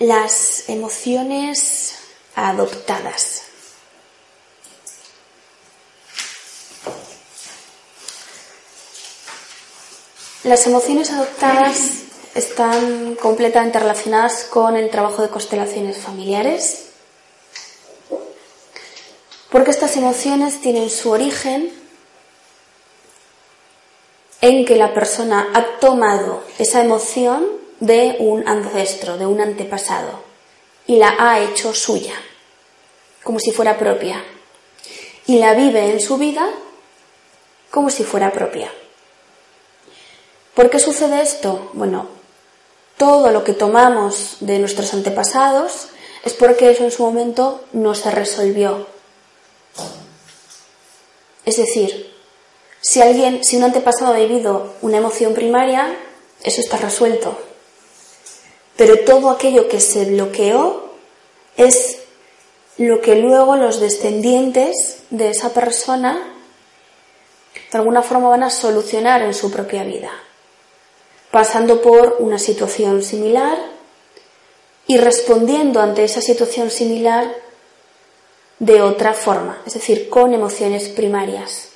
[0.00, 1.94] Las emociones
[2.34, 3.42] adoptadas.
[10.42, 12.02] Las emociones adoptadas
[12.34, 16.93] están completamente relacionadas con el trabajo de constelaciones familiares,
[19.54, 21.72] porque estas emociones tienen su origen
[24.40, 27.46] en que la persona ha tomado esa emoción
[27.78, 30.24] de un ancestro, de un antepasado,
[30.88, 32.14] y la ha hecho suya,
[33.22, 34.24] como si fuera propia,
[35.28, 36.50] y la vive en su vida
[37.70, 38.72] como si fuera propia.
[40.54, 41.70] ¿Por qué sucede esto?
[41.74, 42.08] Bueno,
[42.96, 45.90] todo lo que tomamos de nuestros antepasados
[46.24, 48.93] es porque eso en su momento no se resolvió.
[51.44, 52.14] Es decir,
[52.80, 55.96] si alguien, si un antepasado ha vivido una emoción primaria,
[56.42, 57.38] eso está resuelto.
[58.76, 60.90] Pero todo aquello que se bloqueó
[61.56, 61.98] es
[62.76, 66.32] lo que luego los descendientes de esa persona
[67.70, 70.10] de alguna forma van a solucionar en su propia vida
[71.34, 73.58] pasando por una situación similar
[74.86, 77.28] y respondiendo ante esa situación similar
[78.58, 81.70] de otra forma, es decir, con emociones primarias.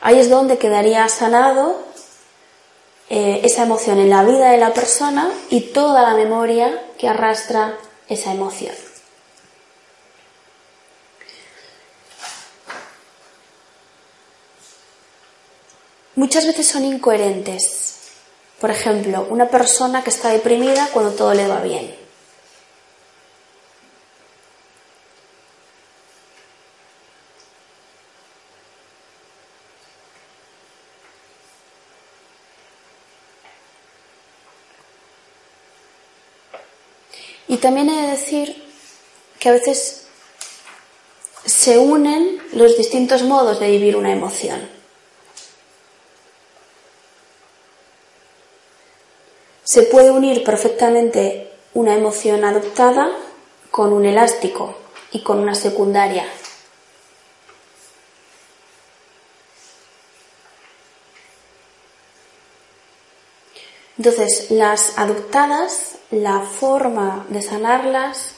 [0.00, 1.82] Ahí es donde quedaría sanado
[3.08, 7.78] eh, esa emoción en la vida de la persona y toda la memoria que arrastra
[8.08, 8.74] esa emoción.
[16.14, 17.92] Muchas veces son incoherentes
[18.62, 21.96] por ejemplo, una persona que está deprimida cuando todo le va bien.
[37.48, 38.62] Y también he de decir
[39.38, 40.06] que a veces
[41.46, 44.68] se unen los distintos modos de vivir una emoción.
[49.62, 53.10] Se puede unir perfectamente una emoción adoptada
[53.70, 54.76] con un elástico
[55.12, 56.26] y con una secundaria.
[64.04, 68.34] Entonces, las adoptadas, la forma de sanarlas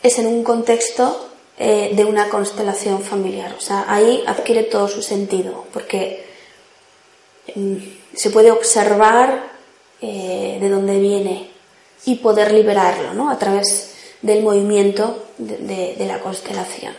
[0.00, 1.28] es en un contexto
[1.58, 3.52] eh, de una constelación familiar.
[3.58, 6.24] O sea, ahí adquiere todo su sentido, porque
[7.56, 7.78] mm,
[8.14, 9.50] se puede observar
[10.00, 11.50] eh, de dónde viene
[12.04, 13.28] y poder liberarlo ¿no?
[13.28, 16.94] a través del movimiento de, de la constelación.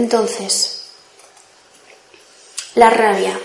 [0.00, 0.84] Entonces,
[2.74, 3.38] la rabia.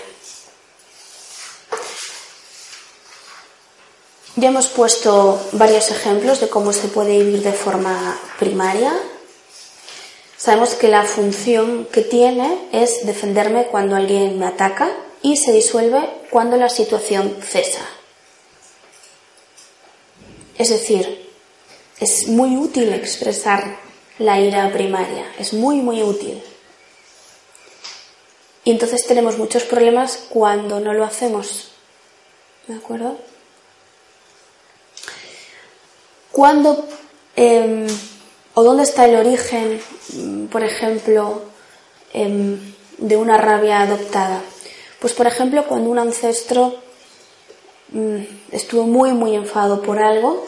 [4.38, 8.94] Ya hemos puesto varios ejemplos de cómo se puede vivir de forma primaria.
[10.38, 14.90] Sabemos que la función que tiene es defenderme cuando alguien me ataca
[15.22, 17.86] y se disuelve cuando la situación cesa.
[20.58, 21.30] Es decir,
[22.00, 23.85] es muy útil expresar
[24.20, 26.42] la ira primaria, es muy, muy útil.
[28.64, 31.72] Y entonces tenemos muchos problemas cuando no lo hacemos.
[32.68, 33.18] ¿De acuerdo?
[36.32, 36.88] ¿Cuándo
[37.36, 37.88] em,
[38.56, 39.80] o dónde está el origen,
[40.52, 41.44] por ejemplo,
[42.12, 44.42] em, de una rabia adoptada?
[45.00, 46.76] Pues, por ejemplo, cuando un ancestro
[47.90, 48.22] mm,
[48.52, 50.46] estuvo muy, muy enfadado por algo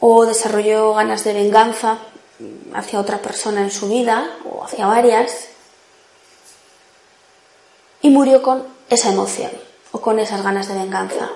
[0.00, 1.98] o desarrolló ganas de venganza
[2.74, 5.48] hacia otra persona en su vida o hacia varias
[8.00, 9.50] y murió con esa emoción
[9.92, 11.30] o con esas ganas de venganza.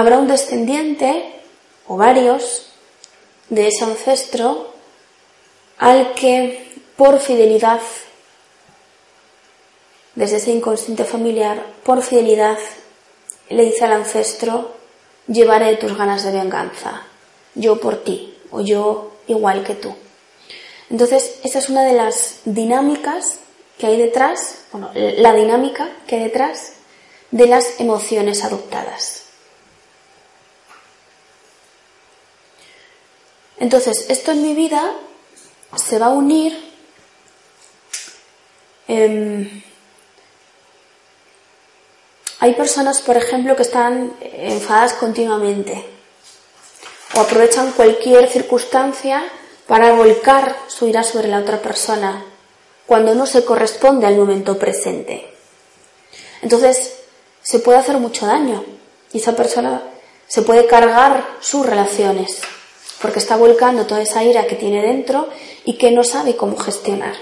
[0.00, 1.42] habrá un descendiente
[1.86, 2.72] o varios
[3.50, 4.72] de ese ancestro
[5.76, 7.80] al que por fidelidad,
[10.14, 12.58] desde ese inconsciente familiar, por fidelidad
[13.50, 14.72] le dice al ancestro,
[15.30, 17.02] llevaré tus ganas de venganza,
[17.54, 19.94] yo por ti o yo igual que tú.
[20.90, 23.38] Entonces, esa es una de las dinámicas
[23.78, 26.72] que hay detrás, bueno, la dinámica que hay detrás
[27.30, 29.24] de las emociones adoptadas.
[33.58, 34.94] Entonces, esto en mi vida
[35.76, 36.58] se va a unir
[38.88, 39.62] em,
[42.40, 45.84] hay personas, por ejemplo, que están enfadadas continuamente
[47.14, 49.22] o aprovechan cualquier circunstancia
[49.66, 52.24] para volcar su ira sobre la otra persona
[52.86, 55.32] cuando no se corresponde al momento presente.
[56.40, 56.94] Entonces,
[57.42, 58.64] se puede hacer mucho daño
[59.12, 59.82] y esa persona
[60.26, 62.40] se puede cargar sus relaciones
[63.02, 65.28] porque está volcando toda esa ira que tiene dentro
[65.64, 67.14] y que no sabe cómo gestionar.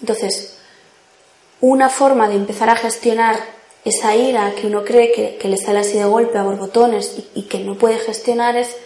[0.00, 0.54] Entonces,
[1.60, 5.98] una forma de empezar a gestionar esa ira que uno cree que, le sale así
[5.98, 8.76] de golpe a borbotones y, que no puede gestionar es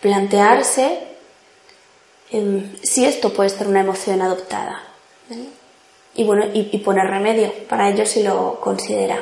[0.00, 0.98] plantearse
[2.30, 4.82] em, si esto puede ser una emoción adoptada.
[6.14, 9.18] Y bueno, y poner remedio para ello si lo considera.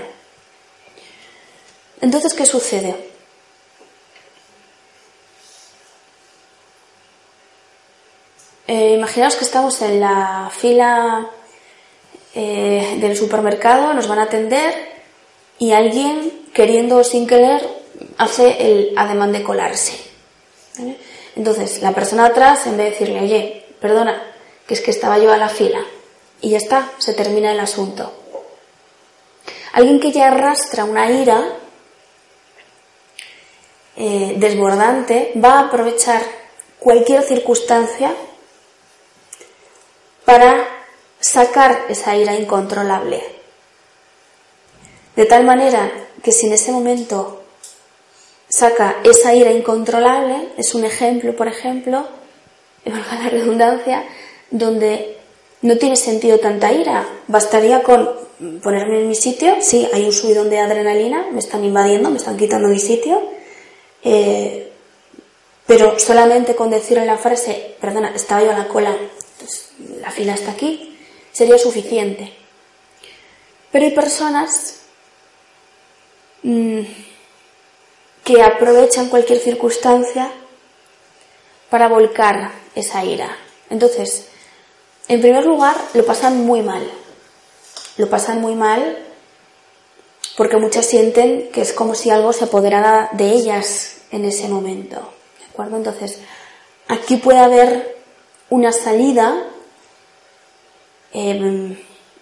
[2.01, 3.11] Entonces, ¿qué sucede?
[8.73, 11.29] Eh, imaginaos que estamos en la fila
[12.37, 14.73] eh, del supermercado, nos van a atender
[15.61, 17.69] y alguien, queriendo sin querer,
[18.17, 19.93] hace el ademán de colarse.
[21.37, 24.23] Entonces, la persona atrás, en vez de decirle, oye, perdona,
[24.67, 25.85] que es que estaba yo a la fila,
[26.41, 28.11] y ya está, se termina el asunto.
[29.75, 31.45] Alguien que ya arrastra una ira
[33.97, 36.23] eh, desbordante va a aprovechar
[36.79, 38.15] cualquier circunstancia
[40.25, 40.67] para
[41.21, 43.40] sacar esa ira incontrolable.
[45.21, 47.43] De tal manera que si en ese momento
[48.49, 52.09] saca esa ira incontrolable, es un ejemplo, por ejemplo,
[52.87, 54.03] valga la redundancia,
[54.51, 55.19] donde
[55.61, 57.07] no tiene sentido tanta ira.
[57.29, 58.09] Bastaría con
[58.63, 62.39] ponerme en mi sitio, sí, hay un subidón de adrenalina, me están invadiendo, me están
[62.39, 63.21] quitando mi sitio,
[64.03, 64.73] eh,
[65.67, 68.97] pero solamente con decirle la frase, perdona, estaba yo a la cola,
[70.01, 70.97] la fila está aquí,
[71.31, 72.33] sería suficiente.
[73.71, 74.80] Pero hay personas
[76.43, 76.81] mm,
[78.25, 80.31] que aprovechan cualquier circunstancia
[81.69, 83.37] para volcar esa ira.
[83.69, 84.29] Entonces,
[85.09, 86.89] en primer lugar, lo pasan muy mal.
[87.97, 88.99] Lo pasan muy mal
[90.37, 94.97] porque muchas sienten que es como si algo se apoderara de ellas en ese momento.
[95.39, 95.77] ¿De acuerdo?
[95.77, 96.19] Entonces,
[96.89, 97.97] aquí puede haber
[98.49, 99.51] una salida
[101.13, 101.77] Em,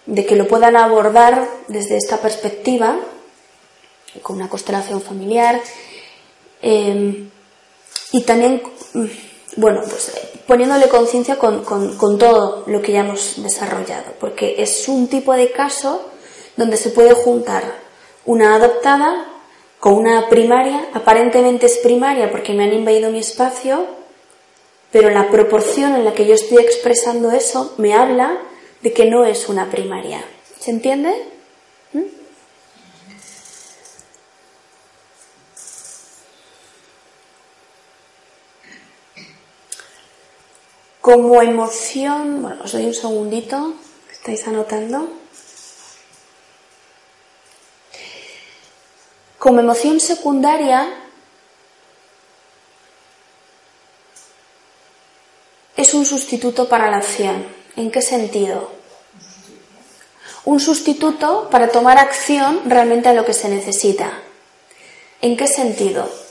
[0.07, 2.97] de que lo puedan abordar desde esta perspectiva,
[4.21, 5.61] con una constelación familiar,
[6.61, 7.29] em,
[8.11, 8.61] y también,
[8.93, 9.05] mm,
[9.57, 10.11] bueno, pues
[10.47, 15.51] poniéndole conciencia con, con, todo lo que ya hemos desarrollado, porque es un tipo de
[15.51, 16.09] caso
[16.57, 17.63] donde se puede juntar
[18.25, 19.27] una adoptada
[19.79, 23.85] con una primaria, aparentemente es primaria porque me han invadido mi espacio,
[24.91, 28.39] pero la proporción en la que yo estoy expresando eso me habla
[28.81, 30.23] de que no es una primaria.
[30.59, 31.13] ¿Se entiende?
[41.09, 43.73] Como emoción, bueno, os doy un segundito,
[44.13, 45.09] estáis anotando.
[49.39, 50.85] Como emoción secundaria,
[55.75, 57.43] es un sustituto para la acción.
[57.75, 58.69] ¿En qué sentido?
[60.45, 64.13] Un sustituto para tomar acción realmente a lo que se necesita.
[65.23, 66.28] ¿En qué sentido?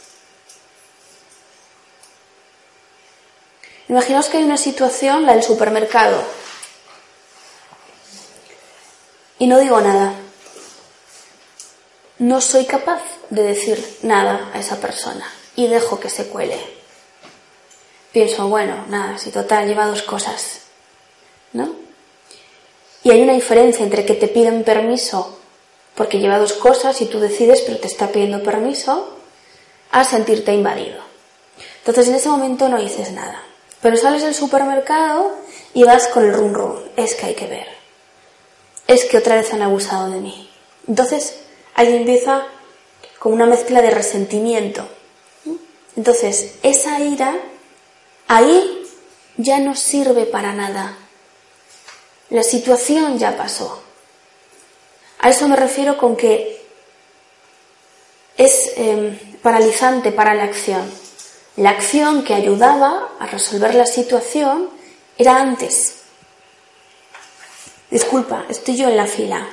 [3.89, 6.23] Imaginaos que hay una situación, la del supermercado,
[9.39, 10.15] y no digo nada.
[12.19, 16.59] No soy capaz de decir nada a esa persona y dejo que se cuele.
[18.13, 20.63] Pienso, bueno, nada, si total lleva dos cosas.
[21.53, 21.75] ¿no?
[23.05, 25.39] Y hay una diferencia entre que te piden permiso
[25.95, 29.17] porque lleva dos cosas y tú decides pero te está pidiendo permiso
[29.93, 31.01] a sentirte invadido.
[31.79, 33.43] Entonces en ese momento no dices nada.
[33.81, 35.37] Pero sales del supermercado
[35.75, 36.75] y vas con el rum rum.
[36.97, 37.67] Es que hay que ver.
[38.87, 40.51] Es que otra vez han abusado de mí.
[40.87, 41.37] Entonces
[41.75, 42.47] ahí empieza
[43.19, 44.89] con una mezcla de resentimiento.
[45.97, 47.37] Entonces esa ira
[48.27, 48.87] ahí
[49.37, 50.97] ya no sirve para nada.
[52.31, 53.83] La situación ya pasó.
[55.21, 56.59] A eso me refiero con que
[58.37, 60.89] es em, paralizante para la acción.
[61.59, 64.69] La acción que ayudaba a resolver la situación
[65.19, 66.03] era antes.
[67.91, 69.45] Disculpa, estoy yo en la fila.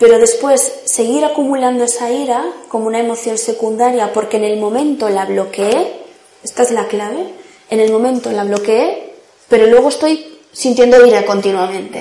[0.00, 5.24] Pero después seguir acumulando esa ira como una emoción secundaria porque en el momento la
[5.24, 6.02] bloqueé,
[6.42, 7.34] Esta es la clave.
[7.70, 9.14] En el momento la bloqueé,
[9.48, 12.00] pero luego estoy sintiendo ira continuamente.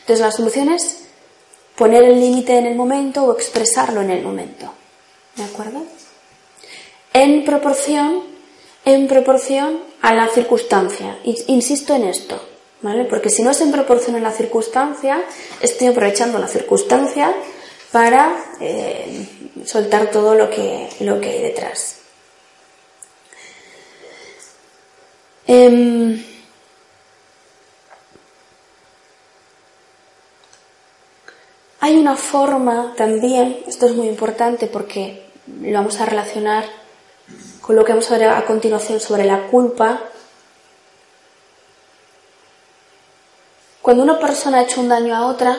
[0.00, 1.00] Entonces la solución es
[1.76, 4.72] poner el límite en el momento o expresarlo en el momento.
[5.36, 5.82] ¿De acuerdo?
[7.14, 8.24] En proporción,
[8.84, 11.16] en proporción a la circunstancia.
[11.46, 12.42] Insisto en esto,
[12.82, 13.04] ¿vale?
[13.04, 15.22] Porque si no es en proporción a la circunstancia,
[15.60, 17.32] estoy aprovechando la circunstancia
[17.92, 19.28] para eh,
[19.64, 21.98] soltar todo lo que, lo que hay detrás.
[25.46, 26.20] Em,
[31.78, 36.83] hay una forma también, esto es muy importante porque lo vamos a relacionar
[37.64, 39.98] con lo que vamos a ver a continuación sobre la culpa.
[43.80, 45.58] Cuando una persona ha hecho un daño a otra,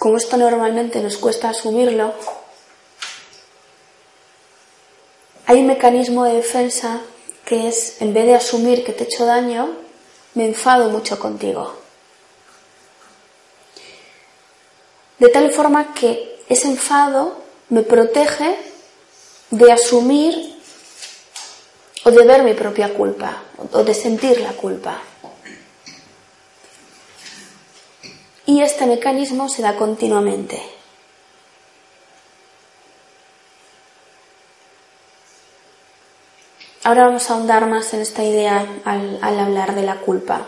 [0.00, 2.14] como esto normalmente nos cuesta asumirlo,
[5.46, 7.02] hay un mecanismo de defensa
[7.44, 9.68] que es, en vez de asumir que te he hecho daño,
[10.34, 11.76] me enfado mucho contigo.
[15.20, 17.36] De tal forma que ese enfado
[17.68, 18.75] me protege
[19.50, 20.56] de asumir
[22.04, 25.00] o de ver mi propia culpa o de sentir la culpa.
[28.46, 30.76] Y este mecanismo se da continuamente.
[36.84, 40.46] Ahora vamos a ahondar más en esta idea al, hablar de la culpa.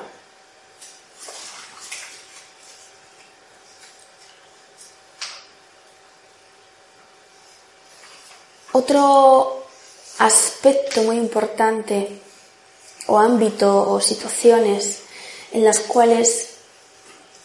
[8.78, 9.64] Otro
[10.18, 12.20] aspecto muy importante
[13.08, 15.00] o ámbito o situaciones
[15.50, 16.50] en las cuales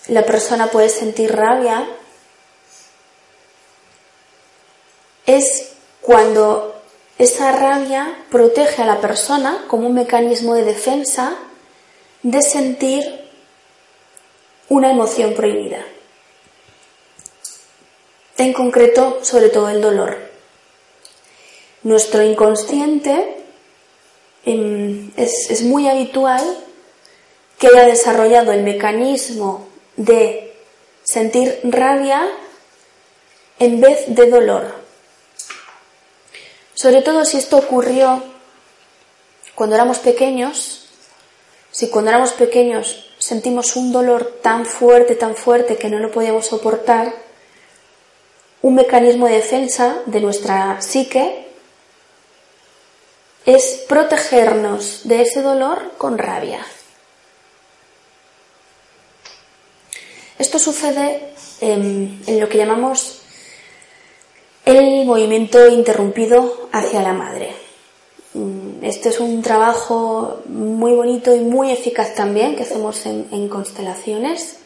[0.10, 1.88] la persona puede sentir rabia
[5.26, 5.72] es
[6.02, 6.80] cuando
[7.18, 11.36] esa rabia protege a la persona como un mecanismo de defensa
[12.22, 13.28] de sentir
[14.70, 15.84] una emoción prohibida.
[18.38, 20.33] En concreto, sobre todo el dolor.
[21.84, 23.38] Nuestro inconsciente
[24.46, 26.42] em, es, es muy habitual
[27.60, 30.54] que haya desarrollado el mecanismo de
[31.04, 32.28] sentir rabia
[33.60, 34.76] en vez de dolor.
[36.74, 38.24] Sobre todo si esto ocurrió
[39.56, 40.88] cuando éramos pequeños,
[41.72, 46.48] si cuando éramos pequeños sentimos un dolor tan fuerte, tan fuerte que no lo podíamos
[46.48, 47.14] soportar,
[48.62, 51.43] un mecanismo de defensa de nuestra psique
[53.46, 56.66] es protegernos de ese dolor con rabia.
[60.40, 63.22] Esto sucede en, en lo que llamamos
[64.66, 67.64] el movimiento interrumpido hacia la madre.
[68.34, 74.58] Mm, este es un trabajo muy bonito y muy eficaz también que hacemos en, constelaciones.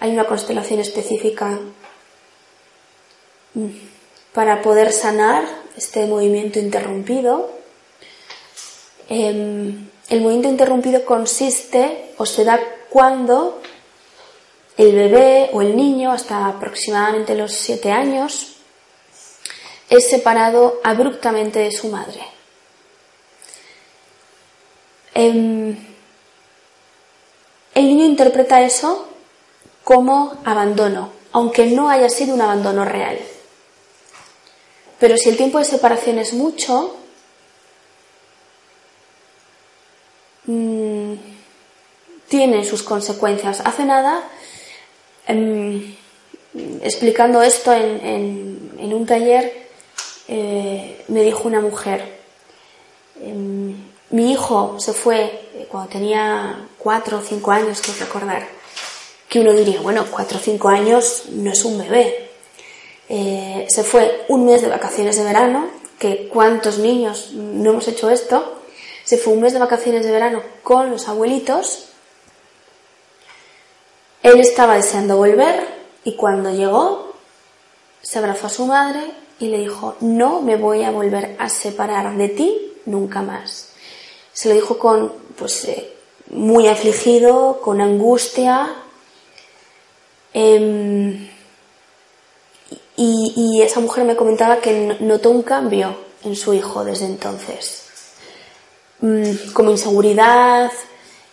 [0.00, 1.58] Hay una constelación específica
[3.54, 3.66] mm,
[4.32, 5.44] para poder sanar
[5.76, 7.50] este movimiento interrumpido.
[9.08, 13.60] Em, el movimiento interrumpido consiste o se da cuando
[14.76, 18.56] el bebé o el niño, hasta aproximadamente los siete años,
[19.88, 22.20] es separado abruptamente de su madre.
[25.14, 25.76] Em,
[27.74, 29.08] el niño interpreta eso
[29.84, 33.18] como abandono, aunque no haya sido un abandono real.
[34.98, 36.96] Pero si el tiempo de separación es mucho,
[40.46, 41.14] mm,
[42.28, 43.60] tiene sus consecuencias.
[43.64, 44.22] Hace nada,
[45.26, 45.94] em,
[46.82, 49.64] explicando esto en un taller,
[50.26, 52.02] eh, me dijo una mujer,
[53.20, 53.76] em,
[54.10, 58.46] mi hijo se fue eh, cuando tenía cuatro o cinco años, quiero recordar,
[59.28, 62.30] que uno diría, bueno, cuatro o cinco años no es un bebé.
[63.08, 68.08] Eh, se fue un mes de vacaciones de verano, que cuántos niños no hemos hecho
[68.10, 68.62] esto,
[69.04, 71.86] se fue un mes de vacaciones de verano con los abuelitos,
[74.22, 75.68] él estaba deseando volver
[76.02, 77.12] y cuando llegó
[78.00, 79.00] se abrazó a su madre
[79.38, 83.70] y le dijo, no me voy a volver a separar de ti nunca más.
[84.32, 85.92] Se lo dijo con, pues, eh,
[86.30, 88.74] muy afligido, con angustia.
[90.32, 91.28] Em,
[92.96, 97.83] y, esa mujer me comentaba que notó un cambio en su hijo desde entonces.
[99.00, 100.70] Mm, como inseguridad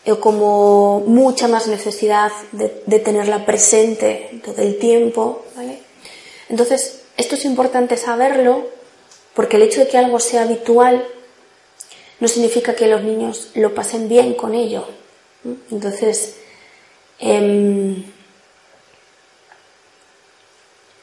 [0.07, 5.45] o como mucha más necesidad de, de tenerla presente todo el tiempo.
[5.55, 5.79] ¿vale?
[6.49, 8.67] Entonces, esto es importante saberlo
[9.35, 11.05] porque el hecho de que algo sea habitual
[12.19, 14.85] no significa que los niños lo pasen bien con ello.
[15.71, 16.37] Entonces,
[17.19, 18.03] em,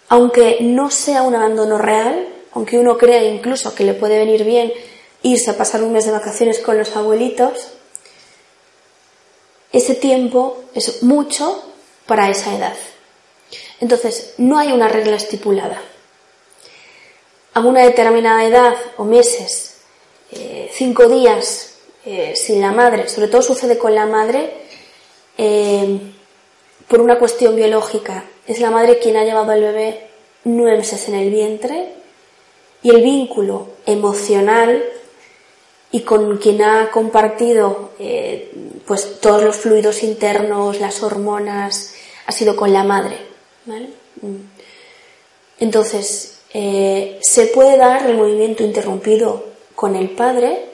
[0.08, 4.72] aunque no sea un abandono real, aunque uno crea incluso que le puede venir bien
[5.22, 7.68] irse a pasar un mes de vacaciones con los abuelitos,
[9.72, 11.62] ese tiempo es mucho
[12.06, 12.76] para esa edad.
[13.80, 15.80] Entonces, no hay una regla estipulada.
[17.54, 19.76] A una determinada edad o meses,
[20.30, 24.52] eh, cinco días eh, sin la madre, sobre todo sucede con la madre
[25.36, 25.98] eh,
[26.86, 28.24] por una cuestión biológica.
[28.46, 30.08] Es la madre quien ha llevado al bebé
[30.44, 31.92] nueve meses en el vientre
[32.82, 34.82] y el vínculo emocional
[35.90, 38.52] y con quien ha compartido eh,
[38.86, 41.94] pues todos los fluidos internos, las hormonas,
[42.26, 43.16] ha sido con la madre.
[43.66, 44.36] Mm.
[45.60, 50.66] Entonces, eh, se puede dar el movimiento interrumpido con el padre,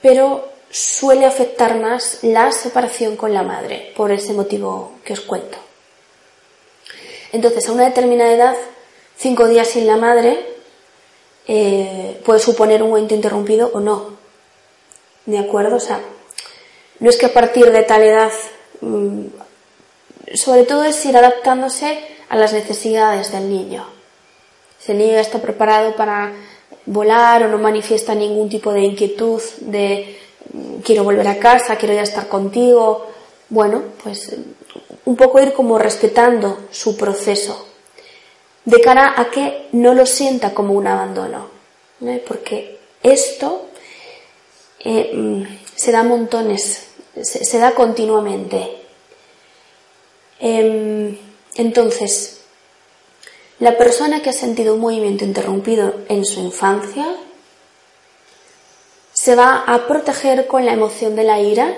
[0.00, 5.58] pero suele afectar más la separación con la madre, por ese motivo que os cuento.
[7.32, 8.56] Entonces, a una determinada edad,
[9.16, 10.55] cinco días sin la madre,
[11.48, 14.16] eh, puede suponer un momento interrumpido o no.
[15.26, 15.76] ¿De acuerdo?
[15.76, 16.00] O sea,
[17.00, 18.32] no es que a partir de tal edad,
[18.80, 19.26] mm,
[20.34, 21.98] sobre todo es ir adaptándose
[22.28, 23.86] a las necesidades del niño.
[24.78, 26.32] Si el niño ya está preparado para
[26.86, 30.18] volar o no manifiesta ningún tipo de inquietud de
[30.52, 33.06] mm, quiero volver a casa, quiero ya estar contigo,
[33.48, 34.34] bueno, pues
[35.04, 37.75] un poco ir como respetando su proceso
[38.66, 41.48] de cara a que no lo sienta como un abandono,
[42.26, 43.68] porque esto
[44.80, 45.42] eh, mm,
[45.74, 46.88] se da montones,
[47.22, 48.82] se, da continuamente.
[50.40, 51.16] Em,
[51.54, 52.40] entonces,
[53.60, 57.06] la persona que ha sentido un movimiento interrumpido en su infancia
[59.12, 61.74] se va a proteger con la emoción de la ira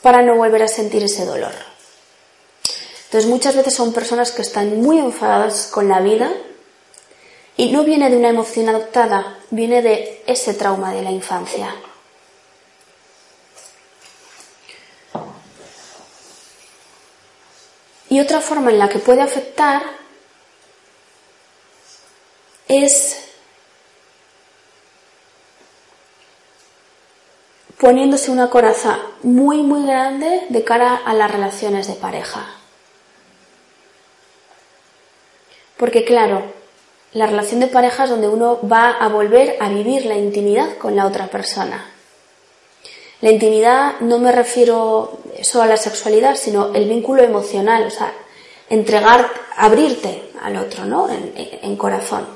[0.00, 1.69] para no volver a sentir ese dolor.
[3.10, 6.30] Entonces muchas veces son personas que están muy enfadadas con la vida
[7.56, 11.74] y no viene de una emoción adoptada, viene de ese trauma de la infancia.
[18.08, 19.82] Y otra forma en la que puede afectar
[22.68, 23.24] es
[27.76, 32.59] poniéndose una coraza muy muy grande de cara a las relaciones de pareja.
[35.80, 36.42] Porque claro,
[37.14, 40.94] la relación de pareja es donde uno va a volver a vivir la intimidad con
[40.94, 41.90] la otra persona.
[43.22, 48.12] La intimidad no me refiero solo a la sexualidad, sino el vínculo emocional, o sea,
[48.68, 51.08] entregar, abrirte al otro, ¿no?
[51.08, 52.26] En, en corazón.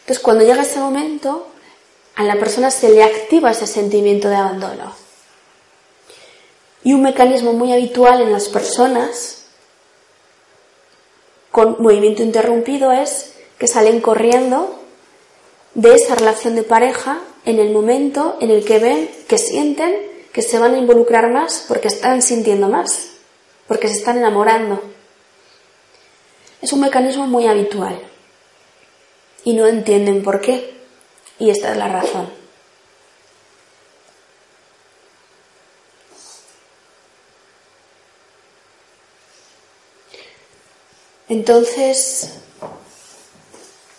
[0.00, 1.46] Entonces, cuando llega ese momento,
[2.14, 4.94] a la persona se le activa ese sentimiento de abandono.
[6.82, 9.43] Y un mecanismo muy habitual en las personas
[11.54, 14.76] con movimiento interrumpido es que salen corriendo
[15.74, 19.94] de esa relación de pareja en el momento en el que ven, que sienten
[20.32, 23.10] que se van a involucrar más porque están sintiendo más,
[23.68, 24.82] porque se están enamorando.
[26.60, 28.00] Es un mecanismo muy habitual
[29.44, 30.74] y no entienden por qué.
[31.38, 32.43] Y esta es la razón.
[41.34, 42.28] Entonces,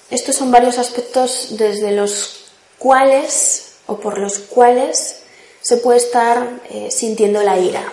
[0.10, 2.46] estos son varios aspectos desde los
[2.80, 5.18] cuales o por los cuales
[5.62, 7.84] se puede estar eh, sintiendo la ira.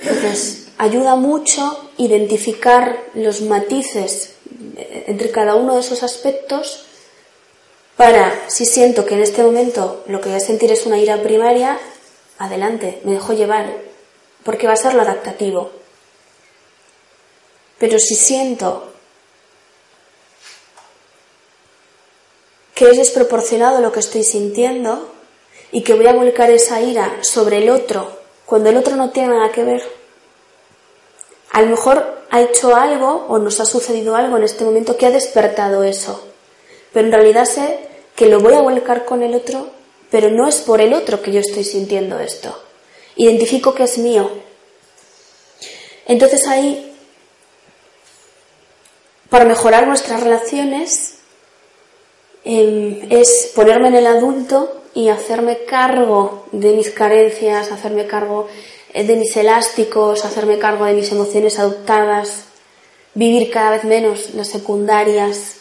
[0.00, 4.32] Entonces, ayuda mucho identificar los matices
[4.76, 6.84] eh, entre cada uno de esos aspectos
[7.96, 11.22] para, si siento que en este momento lo que voy a sentir es una ira
[11.22, 11.78] primaria,
[12.36, 13.78] adelante, me dejo llevar,
[14.44, 15.78] porque va a ser lo adaptativo.
[17.78, 18.92] Pero si siento
[22.74, 25.12] que es desproporcionado lo que estoy sintiendo
[25.72, 29.34] y que voy a volcar esa ira sobre el otro cuando el otro no tiene
[29.34, 29.82] nada que ver,
[31.50, 35.04] a lo mejor ha hecho algo o nos ha sucedido algo en este momento que
[35.04, 36.24] ha despertado eso.
[36.92, 37.78] Pero en realidad sé
[38.16, 39.68] que lo voy a volcar con el otro,
[40.10, 42.58] pero no es por el otro que yo estoy sintiendo esto.
[43.16, 44.30] Identifico que es mío.
[46.06, 46.87] Entonces ahí
[49.30, 51.18] para mejorar nuestras relaciones
[52.44, 58.48] em, es ponerme en el adulto y hacerme cargo de mis carencias, hacerme cargo
[58.92, 62.44] eh, de mis elásticos, hacerme cargo de mis emociones adoptadas,
[63.14, 65.56] vivir cada vez menos las secundarias.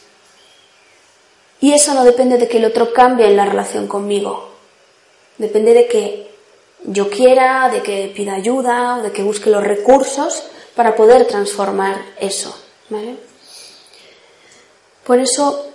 [1.59, 4.49] Y eso no depende de que el otro cambie en la relación conmigo.
[5.37, 6.31] Depende de que
[6.85, 10.43] yo quiera, de que pida ayuda o de que busque los recursos
[10.75, 12.55] para poder transformar eso.
[15.07, 15.65] Por eso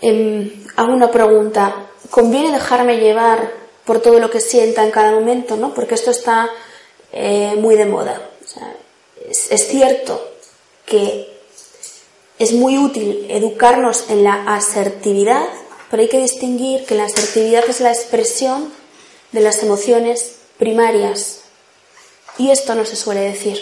[0.00, 1.90] em, hago una pregunta.
[2.08, 3.52] ¿Conviene dejarme llevar
[3.84, 5.56] por todo lo que sienta en cada momento?
[5.56, 5.74] ¿no?
[5.74, 6.48] Porque esto está
[7.12, 8.30] eh, muy de moda.
[9.50, 10.26] es cierto
[10.86, 11.30] que
[12.38, 15.46] es muy útil educarnos en la asertividad,
[15.90, 18.72] pero hay que distinguir que la asertividad es la expresión
[19.32, 21.42] de las emociones primarias.
[22.38, 23.58] Y esto no se suele decir.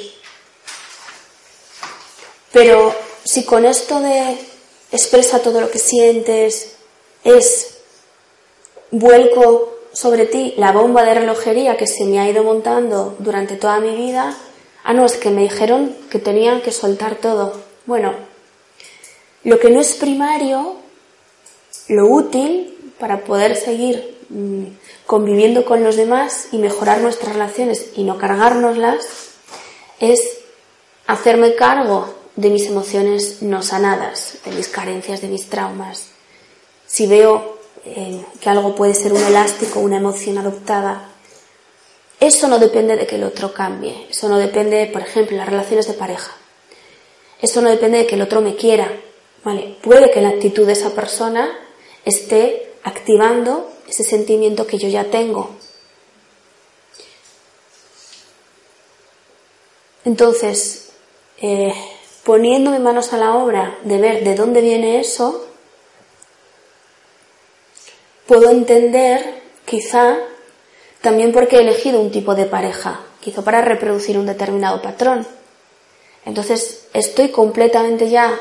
[2.53, 4.39] Pero si con esto de
[4.93, 6.75] expresa todo lo que sientes
[7.25, 7.79] es
[8.91, 13.81] vuelco sobre ti la bomba de relojería que se me ha ido montando durante toda
[13.81, 14.37] mi vida,
[14.85, 17.61] ah, no, es que me dijeron que tenían que soltar todo.
[17.87, 18.15] Bueno,
[19.45, 20.77] lo que no es primario,
[21.89, 24.65] lo útil para poder seguir mm,
[25.07, 29.07] conviviendo con los demás y mejorar nuestras relaciones y no cargárnoslas,
[29.99, 30.21] es
[31.07, 36.09] hacerme cargo de mis emociones no sanadas, de mis carencias, de mis traumas.
[36.87, 41.09] Si veo eh, que algo puede ser un elástico, una emoción adoptada,
[42.19, 44.07] eso no depende de que el otro cambie.
[44.11, 46.33] Eso no depende, por ejemplo, las relaciones de pareja.
[47.41, 48.91] Eso no depende de que el otro me quiera,
[49.43, 51.51] Vale, puede que la actitud de esa persona
[52.05, 55.51] esté activando ese sentimiento que yo ya tengo.
[60.05, 60.91] Entonces,
[61.41, 61.73] eh,
[62.25, 65.47] poniéndome manos a la obra de ver de dónde viene eso,
[68.27, 70.19] puedo entender quizá
[71.01, 75.27] también porque he elegido un tipo de pareja, quizá para reproducir un determinado patrón.
[76.25, 78.39] Entonces, estoy completamente ya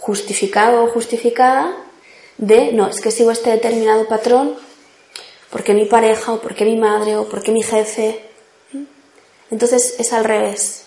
[0.00, 1.76] justificado o justificada
[2.38, 4.56] de, no, es que sigo este determinado patrón
[5.50, 8.24] porque mi pareja o porque mi madre o porque mi jefe.
[9.50, 10.86] Entonces es al revés.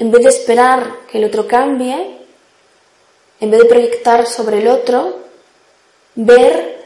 [0.00, 2.18] En vez de esperar que el otro cambie,
[3.38, 5.20] en vez de proyectar sobre el otro,
[6.16, 6.84] ver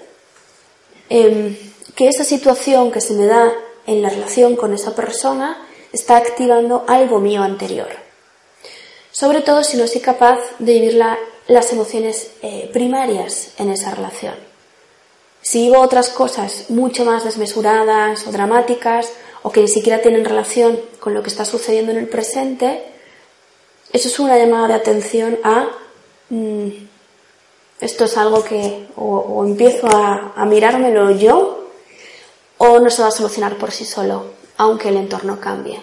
[1.09, 1.57] em,
[1.95, 3.51] que esa situación que se me da
[3.87, 8.05] en la relación con esa persona está activando algo mío anterior
[9.15, 11.01] sobre todo si no soy capaz de vivir
[11.47, 14.35] las emociones eh, primarias en esa relación.
[15.41, 19.13] Si vivo otras cosas mucho más desmesuradas o dramáticas
[19.45, 22.83] o que ni siquiera tienen relación con lo que está sucediendo en el presente,
[23.95, 25.69] eso es una llamada de atención a
[26.29, 26.69] mm,
[27.81, 31.71] esto es algo que o, empiezo a, a mirármelo yo
[32.59, 34.25] o no se va a solucionar por sí solo,
[34.57, 35.81] aunque el entorno cambie.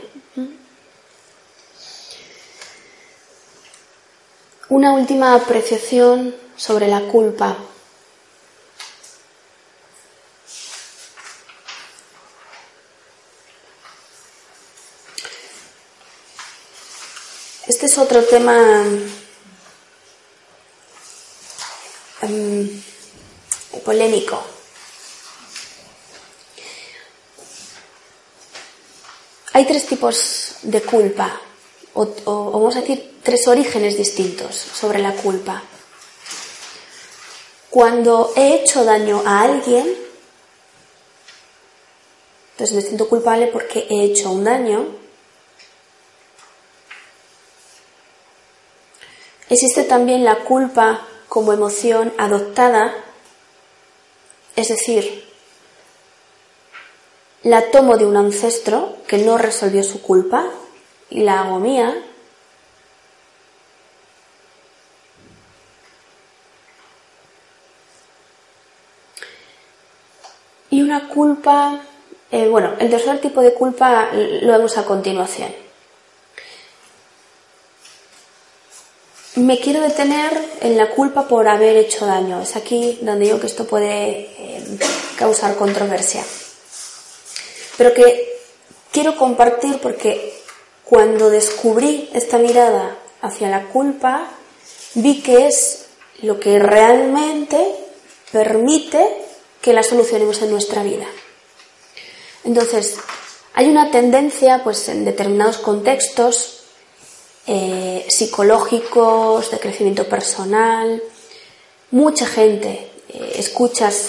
[4.67, 7.56] Una última apreciación sobre la culpa.
[17.82, 18.86] Este es otro tema
[22.22, 22.84] em,
[23.84, 24.39] polémico.
[29.54, 31.41] Hay tres tipos de culpa
[31.96, 32.06] o,
[32.52, 35.63] vamos a decir tres orígenes distintos sobre la culpa.
[37.72, 39.91] Cuando he hecho daño a alguien,
[42.52, 45.01] entonces me siento culpable porque he hecho un daño.
[49.52, 52.94] Existe también la culpa como emoción adoptada,
[54.56, 55.26] es decir,
[57.44, 60.46] la tomo de un ancestro que no resolvió su culpa
[61.10, 62.02] y la hago mía,
[70.70, 71.82] y una culpa,
[72.32, 75.71] eh, bueno, el tercer tipo de culpa lo vemos a continuación.
[79.36, 82.41] Me quiero detener en la culpa por haber hecho daño.
[82.41, 84.80] Es aquí donde digo que esto puede eh,
[85.17, 86.22] causar controversia.
[87.78, 88.39] Pero que
[88.91, 90.34] quiero compartir porque
[90.84, 94.28] cuando descubrí esta mirada hacia la culpa,
[94.96, 95.86] vi que es
[96.22, 97.74] lo que realmente
[98.34, 99.08] permite
[99.62, 101.06] que la solucionemos en nuestra vida.
[102.44, 102.98] Entonces,
[103.54, 106.61] hay una tendencia, pues en determinados contextos
[107.48, 111.02] eh, psicológicos, de crecimiento personal,
[111.92, 114.08] mucha gente, eh, escuchas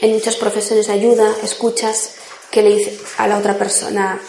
[0.00, 2.14] en muchas profesiones de ayuda, escuchas
[2.50, 4.20] que le dice a la otra persona,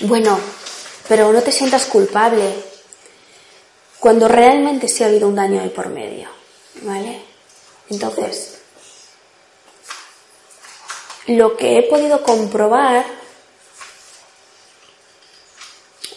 [0.00, 0.38] bueno,
[1.08, 2.54] pero no te sientas culpable
[3.98, 6.28] cuando realmente sí ha habido un daño ahí por medio,
[6.82, 7.20] ¿vale?
[7.90, 8.58] Entonces,
[11.26, 13.04] lo que he podido comprobar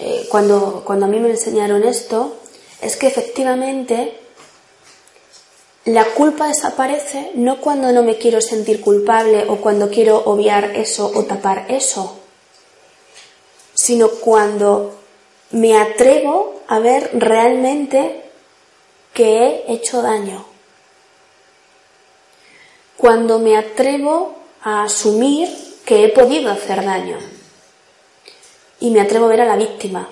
[0.03, 2.35] eh, cuando, cuando a mí me enseñaron esto
[2.81, 4.17] es que efectivamente
[5.85, 11.11] la culpa desaparece no cuando no me quiero sentir culpable o cuando quiero obviar eso
[11.13, 12.17] o tapar eso,
[13.75, 14.95] sino cuando
[15.51, 18.23] me atrevo a ver realmente
[19.13, 20.45] que he hecho daño.
[22.97, 25.49] Cuando me atrevo a asumir
[25.85, 27.17] que he podido hacer daño.
[28.81, 30.09] Y me atrevo a ver a la víctima,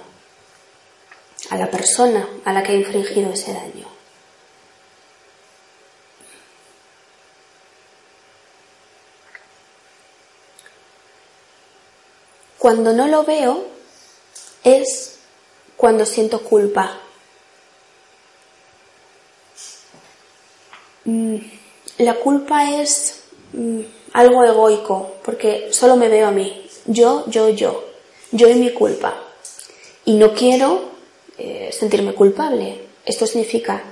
[1.50, 3.88] a la persona a la que he infringido ese daño.
[12.58, 13.66] Cuando no lo veo
[14.64, 15.18] es
[15.76, 17.00] cuando siento culpa.
[21.06, 21.38] Mm,
[22.00, 23.22] la culpa es
[23.54, 23.80] mm,
[24.14, 26.70] algo egoico, porque solo me veo a mí.
[26.86, 27.89] Yo, yo, yo.
[28.32, 29.16] Yo y mi culpa.
[30.06, 30.90] Y no quiero
[31.38, 32.80] eh, sentirme culpable.
[33.06, 33.84] Esto significa,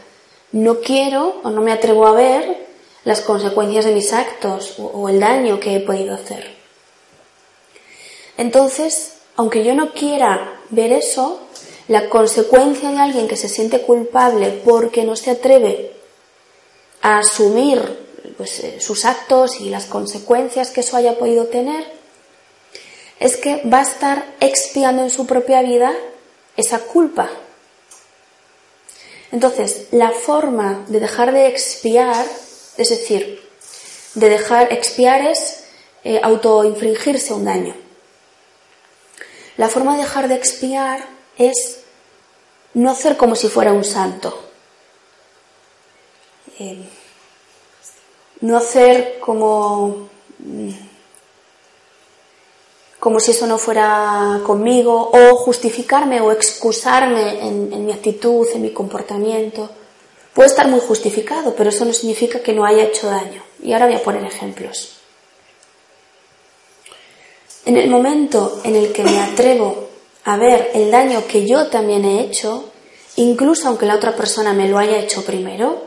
[0.52, 2.68] no quiero o no me atrevo a ver
[3.04, 6.56] las consecuencias de mis actos o el daño que he podido hacer.
[8.38, 11.42] Entonces, aunque yo no quiera ver eso,
[11.88, 15.94] la consecuencia de alguien que se siente culpable porque no se atreve
[17.02, 17.82] a asumir
[18.36, 21.86] pues, eh, sus actos y las consecuencias que eso haya podido tener,
[23.20, 25.94] es que va a estar expiando en su propia vida
[26.56, 27.30] esa culpa.
[29.32, 32.26] Entonces, la forma de dejar de expiar,
[32.78, 33.42] es decir,
[34.14, 35.64] de dejar expiar es
[36.04, 37.76] eh, autoinfringirse un daño.
[39.58, 41.80] La forma de dejar de expiar es
[42.74, 44.44] no hacer como si fuera un santo.
[46.60, 46.88] Eh,
[48.42, 50.10] no hacer como
[53.08, 58.72] como si eso no fuera conmigo o justificarme o excusarme en, mi actitud, en mi
[58.72, 59.70] comportamiento.
[60.34, 63.42] Puede estar muy justificado, pero eso no significa que no haya hecho daño.
[63.64, 64.98] Y ahora voy a poner ejemplos.
[67.64, 69.88] En el momento en el que me atrevo
[70.26, 72.66] a ver el daño que yo también he hecho,
[73.16, 75.82] incluso aunque la otra persona me lo haya hecho primero,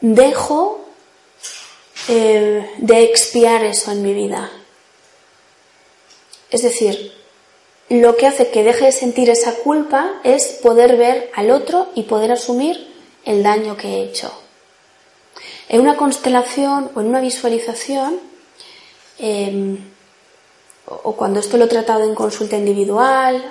[0.00, 0.81] dejo
[2.08, 4.50] eh, de expiar eso en mi vida.
[6.50, 7.12] Es decir,
[7.88, 12.04] lo que hace que deje de sentir esa culpa es poder ver al otro y
[12.04, 12.92] poder asumir
[13.24, 14.32] el daño que he hecho.
[15.68, 18.32] En una constelación o en una visualización,
[19.18, 19.78] Em,
[20.86, 23.44] o cuando esto lo he tratado en consulta individual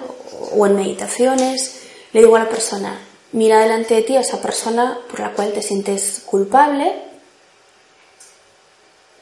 [0.54, 3.00] o en meditaciones, le digo a la persona,
[3.32, 6.94] mira delante de ti a esa persona por la cual te sientes culpable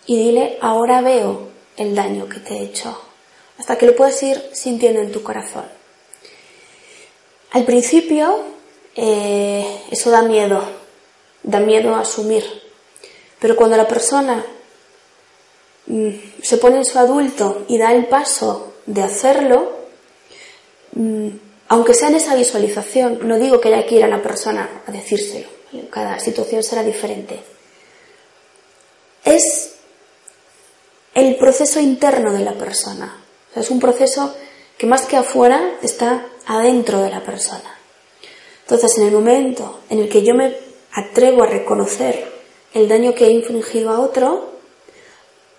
[0.10, 3.00] y dile, ahora veo el daño que te he hecho,
[3.58, 5.66] hasta que lo puedas ir sintiendo en tu corazón.
[7.52, 8.44] Al principio
[8.96, 10.64] eh, eso da miedo,
[11.44, 12.44] da miedo a asumir,
[13.40, 14.46] pero cuando la persona
[15.90, 16.10] Mm,
[16.44, 19.72] se pone en su adulto y da el paso de hacerlo,
[20.94, 21.30] mm,
[21.68, 24.92] aunque sea en esa visualización, no digo que haya que ir a la persona a
[24.92, 25.48] decírselo,
[25.90, 27.40] cada situación será diferente.
[29.26, 29.79] Es
[31.20, 33.16] el proceso interno de la persona.
[33.56, 34.34] es un proceso
[34.78, 37.78] que más que afuera está adentro de la persona.
[38.62, 40.56] Entonces, en el momento en el que yo me
[40.94, 42.32] atrevo a reconocer
[42.74, 44.54] el daño que he infligido a otro,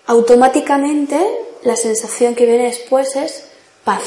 [0.05, 1.19] automáticamente
[1.63, 3.45] la sensación que viene después es
[3.83, 4.03] paz.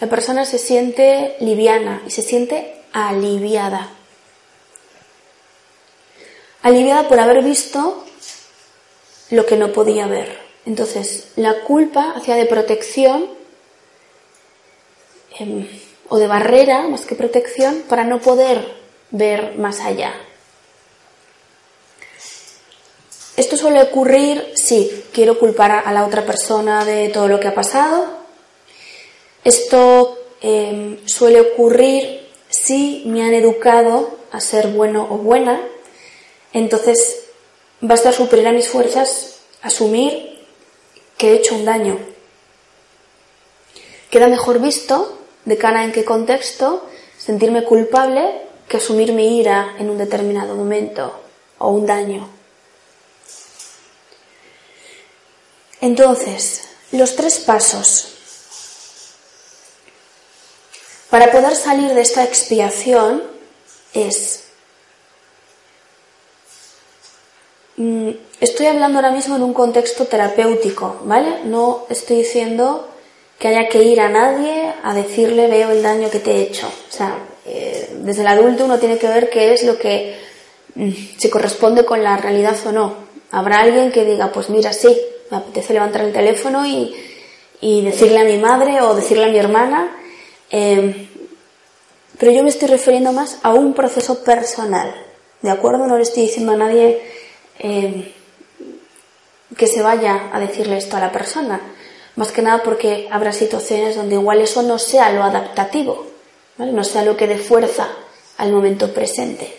[0.00, 3.90] La persona se siente liviana y se siente aliviada.
[6.62, 8.04] Aliviada por haber visto
[9.30, 10.38] lo que no podía ver.
[10.66, 13.28] Entonces, la culpa hacía de protección
[15.38, 15.68] em,
[16.08, 18.64] o de barrera más que protección para no poder
[19.10, 20.14] ver más allá.
[23.36, 27.54] Esto suele ocurrir si quiero culpar a la otra persona de todo lo que ha
[27.54, 28.06] pasado.
[29.42, 35.60] Esto em, suele ocurrir si me han educado a ser bueno o buena.
[36.52, 37.23] Entonces
[37.86, 40.40] basta superar a mis fuerzas asumir
[41.18, 41.98] que he hecho un daño.
[44.10, 49.90] Queda mejor visto, de cara en qué contexto, sentirme culpable que asumir mi ira en
[49.90, 51.20] un determinado momento
[51.58, 52.28] o un daño.
[55.80, 58.08] Entonces, los tres pasos.
[61.10, 63.22] Para poder salir de esta expiación
[63.92, 64.44] es
[67.20, 67.63] mm,
[68.40, 71.40] estoy hablando ahora mismo en un contexto terapéutico, ¿vale?
[71.44, 72.88] No estoy diciendo
[73.38, 76.66] que haya que ir a nadie a decirle veo el daño que te he hecho.
[76.66, 80.16] O sea, eh, desde el adulto uno tiene que ver qué es lo que
[80.74, 82.94] mm, se corresponde con la realidad o no.
[83.30, 84.96] Habrá alguien que diga, pues mira, sí,
[85.30, 86.94] me apetece levantar el teléfono y,
[87.82, 89.96] decirle a mi madre o decirle a mi hermana,
[90.50, 91.08] eh,
[92.18, 94.94] pero yo me estoy refiriendo más a un proceso personal,
[95.40, 95.86] ¿de acuerdo?
[95.86, 97.00] No le estoy diciendo a nadie
[97.58, 98.14] eh,
[99.56, 101.60] que se vaya a decirle esto a la persona,
[102.16, 106.06] más que nada porque habrá situaciones donde igual eso no sea lo adaptativo,
[106.58, 107.88] no sea lo que dé fuerza
[108.38, 109.56] al momento presente.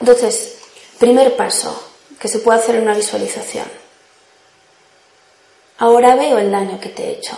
[0.00, 0.56] Entonces,
[0.98, 3.66] primer paso que se puede hacer en una visualización.
[5.78, 7.36] Ahora veo el daño que te he hecho.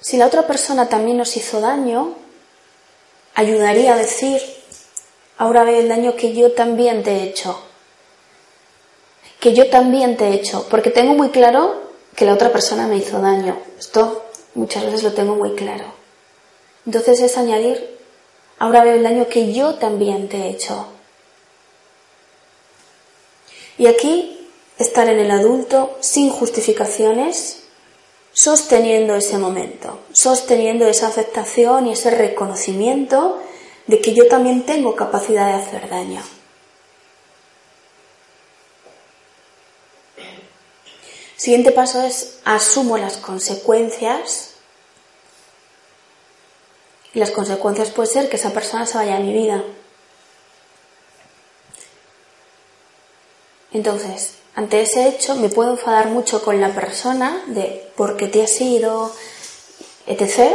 [0.00, 2.16] Si la otra persona también nos hizo daño,
[3.34, 4.40] ayudaría a decir,
[5.38, 7.60] ahora veo el daño que yo también te he hecho.
[9.38, 11.80] Que yo también te he hecho, porque tengo muy claro
[12.14, 13.58] que la otra persona me hizo daño.
[13.78, 15.84] Esto muchas veces lo tengo muy claro.
[16.84, 17.98] Entonces es añadir,
[18.58, 20.86] ahora veo el daño que yo también te he hecho.
[23.78, 27.62] Y aquí estar en el adulto sin justificaciones,
[28.32, 33.40] sosteniendo ese momento, sosteniendo esa aceptación y ese reconocimiento
[33.86, 36.22] de que yo también tengo capacidad de hacer daño.
[41.40, 44.50] Siguiente paso es asumo las consecuencias.
[47.14, 49.64] Y las consecuencias puede ser que esa persona se vaya de mi vida.
[53.72, 58.42] Entonces, ante ese hecho me puedo enfadar mucho con la persona de por qué te
[58.42, 59.12] has ido,
[60.06, 60.52] etc.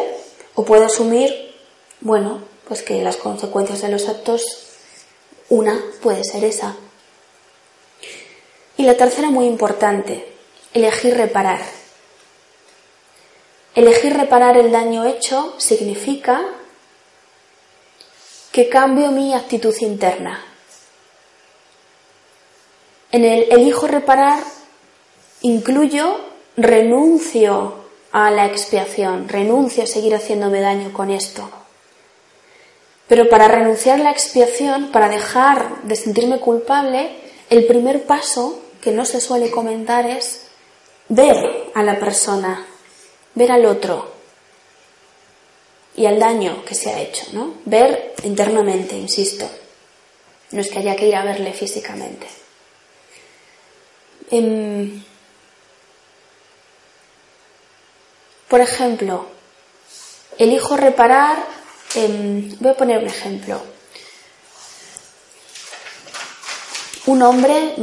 [0.55, 1.55] O puedo asumir,
[2.01, 4.43] bueno, pues que las consecuencias de los actos,
[5.49, 6.75] una puede ser esa.
[8.77, 10.33] Y la tercera muy importante,
[10.73, 11.61] elegir reparar.
[13.75, 16.41] Elegir reparar el daño hecho significa
[18.51, 20.54] que cambio mi actitud interna.
[23.15, 24.43] En el elijo reparar
[25.39, 26.19] incluyo
[26.57, 27.75] renuncio
[28.11, 31.49] a la expiación, renuncio a seguir haciéndome daño con esto.
[33.07, 37.15] Pero para renunciar a la expiación, para dejar de sentirme culpable,
[37.49, 40.47] el primer paso que no se suele comentar es
[41.07, 41.37] ver
[41.73, 42.67] a la persona,
[43.33, 44.11] ver al otro
[45.95, 47.53] y al daño que se ha hecho, ¿no?
[47.63, 49.49] Ver internamente, insisto.
[50.51, 52.27] No es que haya que ir a verle físicamente.
[54.31, 55.03] Em,
[58.49, 59.25] por ejemplo,
[60.37, 61.37] elijo reparar,
[61.95, 63.61] em, voy a poner un ejemplo.
[67.07, 67.73] Un hombre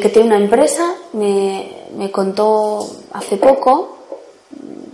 [0.00, 3.98] que tiene una empresa me, contó hace poco,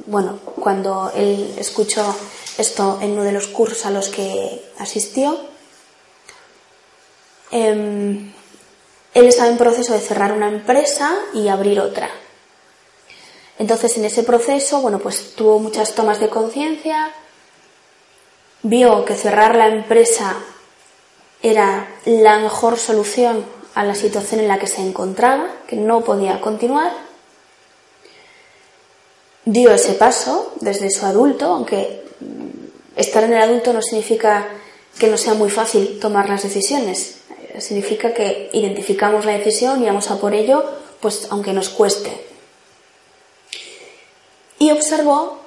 [0.07, 2.17] bueno, cuando él escuchó
[2.59, 5.39] esto en uno de los cursos a los que asistió,
[7.53, 8.33] em,
[9.17, 12.11] él estaba en proceso de cerrar una empresa y abrir otra.
[13.59, 17.15] Entonces, en ese proceso, bueno, pues tuvo muchas tomas de conciencia,
[18.63, 20.37] vio que cerrar la empresa
[21.43, 26.39] era la mejor solución a la situación en la que se encontraba, que no podía
[26.43, 26.93] continuar,
[29.47, 32.05] dio ese paso desde su adulto, aunque
[32.97, 34.47] estar en el adulto no significa
[34.99, 37.16] que no sea muy fácil tomar las decisiones,
[37.61, 40.65] significa que identificamos la decisión y vamos a por ello,
[41.01, 42.27] pues aunque nos cueste.
[44.59, 45.39] Y observó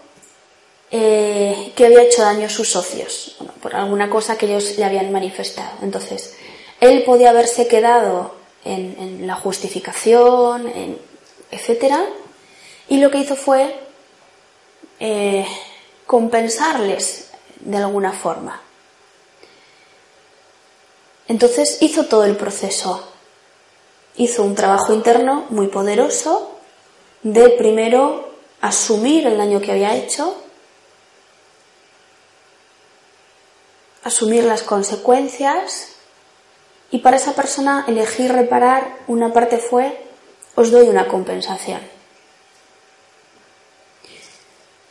[0.92, 5.12] eh, que había hecho daño a sus socios, por alguna cosa que ellos le habían
[5.12, 5.78] manifestado.
[5.82, 6.36] Entonces,
[6.80, 10.98] él podía haberse quedado en, la justificación, en,
[11.52, 11.94] etc.
[12.88, 13.80] Y lo que hizo fue
[15.00, 15.46] eh,
[16.06, 18.62] compensarles de alguna forma.
[21.30, 23.08] Entonces hizo todo el proceso.
[24.18, 26.58] Hizo un trabajo interno muy poderoso
[27.22, 30.36] de primero asumir el daño que había hecho,
[34.04, 35.90] asumir las consecuencias
[36.90, 40.04] y para esa persona elegir reparar una parte fue,
[40.56, 41.80] os doy una compensación.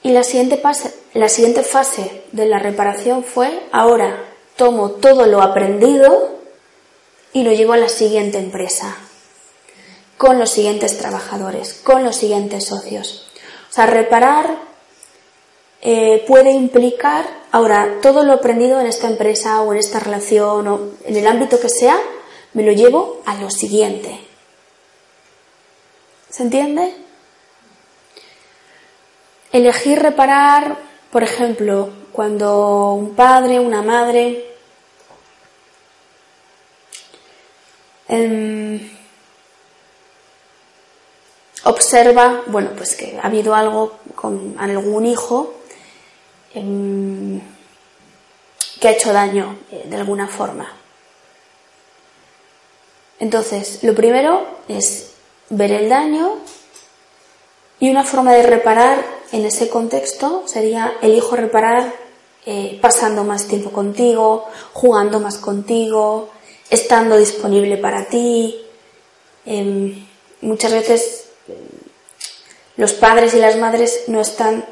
[0.04, 0.62] Y la siguiente,
[1.14, 4.24] la siguiente fase de la reparación fue, ahora
[4.58, 6.36] tomo todo lo aprendido
[7.32, 8.96] y lo llevo a la siguiente empresa,
[10.18, 13.30] con los siguientes trabajadores, con los siguientes socios.
[13.70, 14.58] O sea, reparar
[15.80, 20.80] eh, puede implicar ahora todo lo aprendido en esta empresa o en esta relación o
[21.04, 21.96] en el ámbito que sea,
[22.52, 24.18] me lo llevo a lo siguiente.
[26.28, 26.94] ¿Se entiende?
[29.52, 30.78] Elegir reparar,
[31.12, 34.47] por ejemplo, cuando un padre, una madre
[38.08, 38.90] em,
[41.64, 45.54] observa, bueno, pues que ha habido algo con algún hijo
[46.54, 47.40] em,
[48.80, 50.72] que ha hecho daño eh, de alguna forma.
[53.20, 55.10] Entonces, lo primero es
[55.50, 56.36] ver el daño
[57.80, 61.92] y una forma de reparar en ese contexto sería elijo reparar
[62.46, 66.30] eh, pasando más tiempo contigo, jugando más contigo,
[66.70, 68.60] estando disponible para ti.
[69.46, 70.06] Em,
[70.40, 71.24] muchas veces
[72.76, 74.64] los padres y las madres no están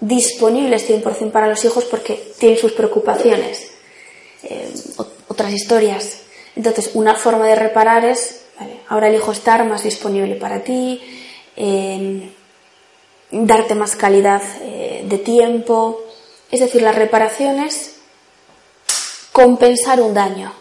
[0.00, 3.70] disponibles 100% para los hijos porque tienen sus preocupaciones,
[4.42, 4.72] em,
[5.28, 6.20] otras historias.
[6.54, 8.42] Entonces, una forma de reparar es,
[8.88, 11.00] ahora elijo estar más disponible para ti,
[11.56, 12.30] em,
[13.30, 16.00] darte más calidad eh, de tiempo.
[16.50, 17.96] Es decir, la reparación es
[19.32, 20.52] compensar un daño.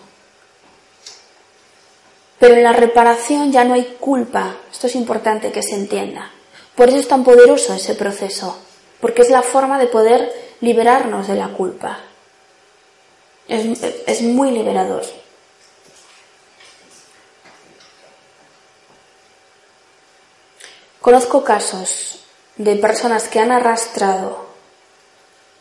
[2.40, 4.58] Pero en la reparación ya no hay culpa.
[4.72, 6.32] Esto es importante que se entienda.
[6.76, 8.58] Por eso es tan poderoso ese proceso,
[9.02, 10.32] porque es la forma de poder
[10.62, 12.00] liberarnos de la culpa.
[13.48, 15.04] Es, es muy liberador.
[21.02, 22.20] Conozco casos
[22.58, 24.46] de personas que han arrastrado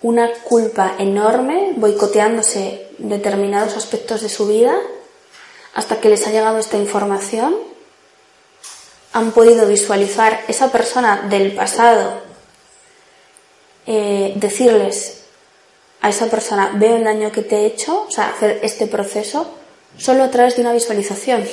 [0.02, 4.76] una culpa enorme boicoteándose determinados aspectos de su vida
[5.76, 7.54] hasta que les ha llegado esta información,
[9.12, 12.22] han podido visualizar esa persona del pasado,
[13.86, 15.24] eh, decirles
[16.00, 19.50] a esa persona, veo el daño que te he hecho, o sea, hacer este proceso
[19.98, 21.46] solo a través de una visualización.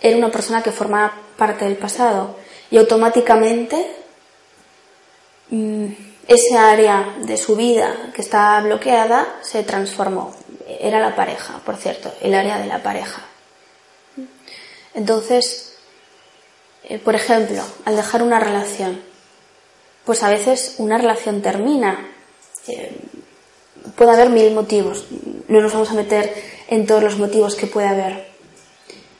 [0.00, 2.36] Era una persona que formaba parte del pasado
[2.70, 3.84] y automáticamente
[5.50, 5.86] mm,
[6.28, 10.43] ese área de su vida que estaba bloqueada se transformó.
[10.66, 13.22] Era la pareja, por cierto, el área de la pareja.
[14.94, 15.76] Entonces,
[16.84, 19.00] eh, por ejemplo, al dejar una relación,
[20.04, 22.08] pues a veces una relación termina.
[22.68, 22.96] Eh,
[23.96, 25.06] puede haber mil motivos.
[25.48, 26.34] No nos vamos a meter
[26.68, 28.28] en todos los motivos que puede haber.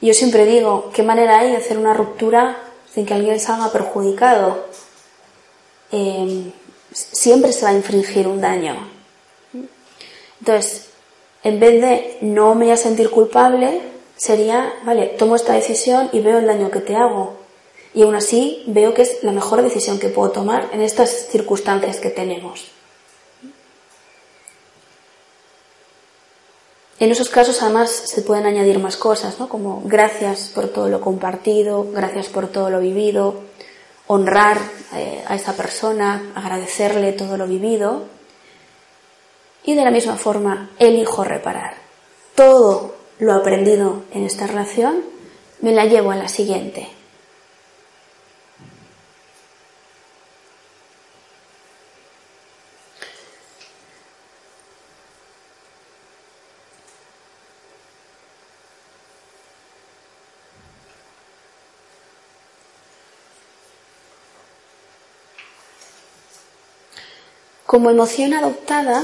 [0.01, 2.59] Yo siempre digo, ¿qué manera hay de hacer una ruptura
[2.93, 4.67] sin que alguien salga perjudicado?
[5.91, 6.53] Eh,
[6.93, 8.91] siempre se va a infringir un daño.
[10.41, 10.91] Entonces,
[11.45, 13.83] en vez de no me voy a sentir culpable,
[14.17, 17.35] sería, vale, tomo esta decisión y veo el daño que te hago.
[17.93, 22.01] Y aún así veo que es la mejor decisión que puedo tomar en estas circunstancias
[22.01, 22.73] que tenemos.
[26.99, 29.49] En esos casos además se pueden añadir más cosas, ¿no?
[29.49, 33.35] Como gracias por todo lo compartido, gracias por todo lo vivido,
[34.07, 34.59] honrar
[34.95, 38.14] eh, a esa persona, agradecerle todo lo vivido.
[39.65, 41.75] Y de la misma forma, elijo reparar.
[42.35, 45.03] Todo lo aprendido en esta relación
[45.61, 46.89] me la llevo a la siguiente.
[67.65, 69.03] Como emoción adoptada,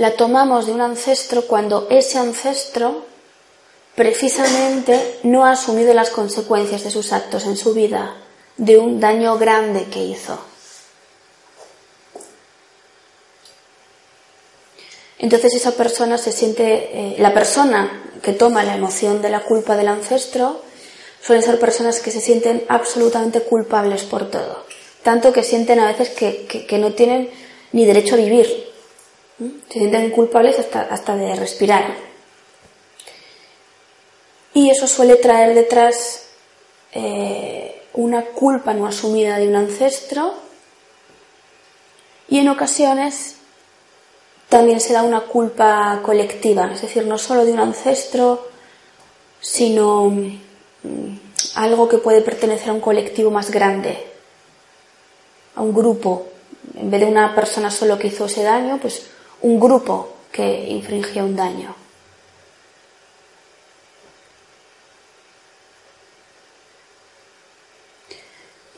[0.00, 3.04] la tomamos de un ancestro cuando ese ancestro
[3.94, 8.16] precisamente no ha asumido las consecuencias de sus actos en su vida,
[8.56, 10.38] de un daño grande que hizo.
[15.18, 19.76] Entonces esa persona se siente, eh, la persona que toma la emoción de la culpa
[19.76, 20.62] del ancestro,
[21.20, 24.64] suelen ser personas que se sienten absolutamente culpables por todo.
[25.02, 27.28] Tanto que sienten a veces que, no tienen
[27.72, 28.69] ni derecho a vivir.
[29.40, 31.96] Se sienten culpables hasta, hasta de respirar.
[34.52, 36.26] Y eso suele traer detrás
[36.92, 40.34] eh, una culpa no asumida de un ancestro
[42.28, 43.36] y en ocasiones
[44.48, 48.48] también se da una culpa colectiva, es decir, no solo de un ancestro,
[49.40, 51.18] sino mm,
[51.54, 53.98] algo que puede pertenecer a un colectivo más grande,
[55.54, 56.26] a un grupo.
[56.76, 59.06] En vez de una persona solo que hizo ese daño, pues
[59.42, 61.74] un grupo que infringía un daño.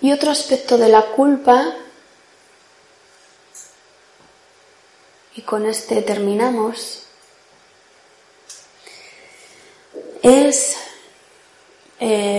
[0.01, 1.77] Y otro aspecto de la culpa,
[5.37, 7.05] y con este terminamos,
[10.23, 10.77] es
[12.01, 12.32] eh,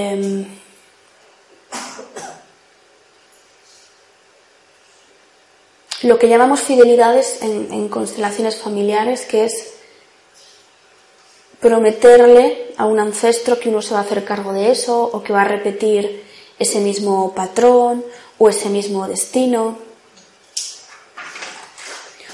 [6.04, 9.74] lo que llamamos fidelidades en, constelaciones familiares, que es
[11.60, 15.32] prometerle a un ancestro que uno se va a hacer cargo de eso o que
[15.32, 16.24] va a repetir
[16.60, 18.04] ese mismo patrón
[18.38, 19.78] o ese mismo destino.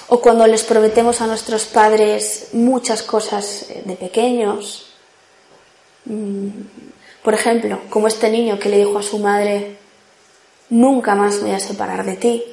[0.08, 4.88] O cuando les prometemos a nuestros padres muchas cosas eh, de pequeños.
[6.06, 6.48] Mm,
[7.22, 9.78] por ejemplo, como este niño que le dijo a su madre,
[10.70, 12.44] nunca más voy a separar de ti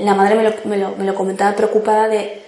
[0.00, 2.42] la madre me lo, comentaba preocupada de,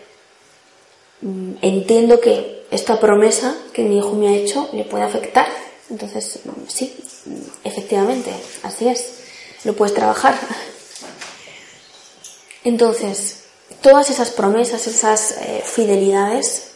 [1.23, 5.47] mm, entiendo que esta promesa que mi hijo me ha hecho le puede afectar.
[5.91, 6.95] Entonces, sí,
[7.65, 8.31] efectivamente,
[8.63, 9.21] así es,
[9.65, 10.35] lo puedes trabajar.
[12.65, 13.45] Entonces,
[13.81, 16.73] todas esas promesas, esas eh, fidelidades,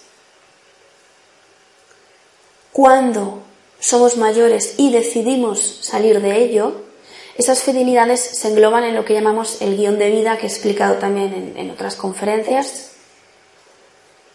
[2.72, 3.42] cuando
[3.78, 6.82] somos mayores y decidimos salir de ello,
[7.36, 10.96] esas fidelidades se engloban en lo que llamamos el guion de vida, que he explicado
[10.96, 12.92] también en, otras conferencias.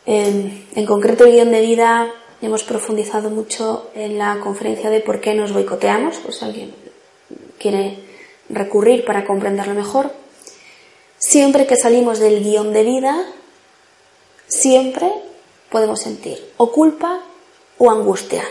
[0.06, 5.22] En, en, concreto, el guion de vida hemos profundizado mucho en la conferencia de por
[5.22, 6.74] qué nos boicoteamos, pues alguien
[7.60, 8.00] quiere
[8.50, 10.12] recurrir para comprenderlo mejor.
[11.20, 13.26] Siempre que salimos del guion de vida,
[14.48, 15.12] siempre
[15.70, 17.22] podemos sentir o culpa
[17.78, 18.44] o angustia.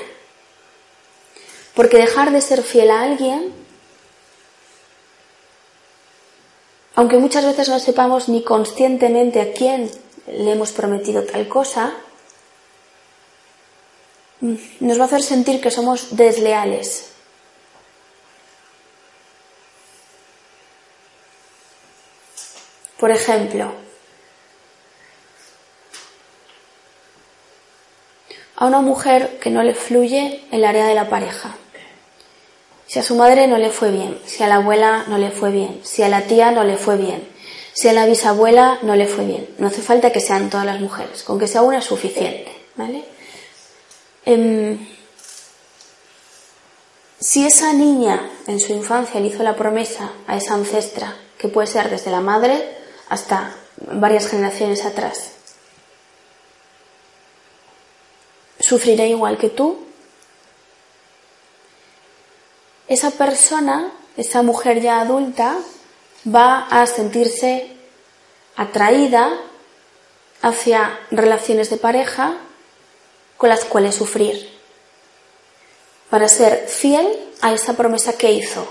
[1.74, 3.66] Porque dejar de ser fiel a alguien
[6.97, 9.90] aunque muchas veces no sepamos ni conscientemente a quién
[10.26, 11.92] le hemos prometido tal cosa,
[14.40, 17.11] mm, nos va a hacer sentir que somos desleales.
[22.99, 23.72] Por ejemplo,
[28.57, 31.55] a una mujer que no le fluye el área de la pareja.
[32.87, 35.51] Si a su madre no le fue bien, si a la abuela no le fue
[35.51, 37.26] bien, si a la tía no le fue bien,
[37.72, 39.49] si a la bisabuela no le fue bien.
[39.59, 43.05] No hace falta que sean todas las mujeres, con que sea una es suficiente, ¿vale?
[44.24, 44.78] Em,
[47.18, 51.66] si esa niña en su infancia le hizo la promesa a esa ancestra, que puede
[51.66, 52.76] ser desde la madre
[53.09, 55.32] hasta varias generaciones atrás,
[58.59, 59.86] ¿sufrirá igual que tú?
[62.89, 65.57] Esa persona, esa mujer ya adulta,
[66.26, 67.70] va a sentirse
[68.57, 69.32] atraída
[70.43, 72.37] hacia relaciones de pareja
[73.37, 74.49] con las cuales sufrir,
[76.11, 77.07] para ser fiel
[77.43, 78.66] a esa promesa que hizo.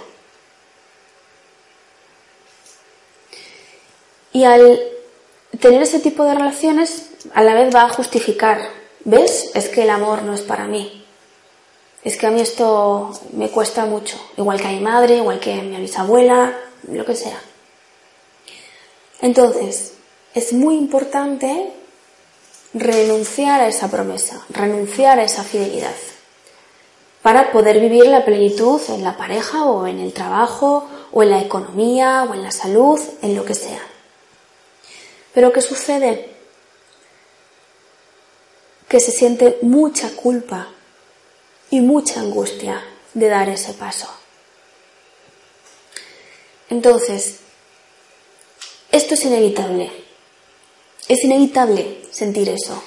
[4.31, 4.81] Y al
[5.59, 8.69] tener ese tipo de relaciones, a la vez va a justificar,
[9.03, 9.51] ¿ves?
[9.53, 11.04] Es que el amor no es para mí
[12.05, 15.53] es que a mí esto me cuesta mucho, igual que a mi madre, igual que
[15.55, 16.55] a mi bisabuela,
[16.87, 17.41] lo que sea.
[19.21, 19.93] Entonces,
[20.35, 21.73] es muy importante
[22.75, 25.95] renunciar a esa promesa, renunciar a esa fidelidad,
[27.23, 31.41] para poder vivir la plenitud en la pareja o en el trabajo o en la
[31.41, 33.81] economía o en la salud, en lo que sea.
[35.33, 36.29] Pero ¿qué sucede?
[38.87, 40.67] Que se siente mucha culpa
[41.69, 44.07] y mucha angustia de dar ese paso.
[46.69, 47.37] Entonces,
[48.91, 49.91] esto es inevitable.
[51.07, 52.81] Es inevitable sentir eso.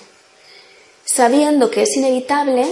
[1.05, 2.67] Sabiendo que es inevitable,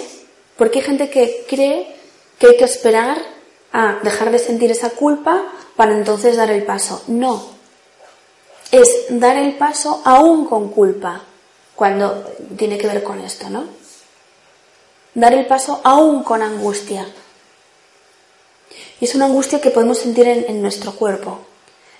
[0.57, 1.97] porque hay gente que cree
[2.39, 3.19] que hay que esperar
[3.73, 7.03] a dejar de sentir esa culpa para entonces dar el paso.
[7.07, 7.57] No.
[8.73, 11.23] Es dar el paso aún con culpa,
[11.75, 12.25] cuando
[12.57, 13.65] tiene que ver con esto, ¿no?
[15.17, 17.07] Dar el paso aún con angustia.
[19.01, 21.41] Y es una angustia que podemos sentir en, nuestro cuerpo,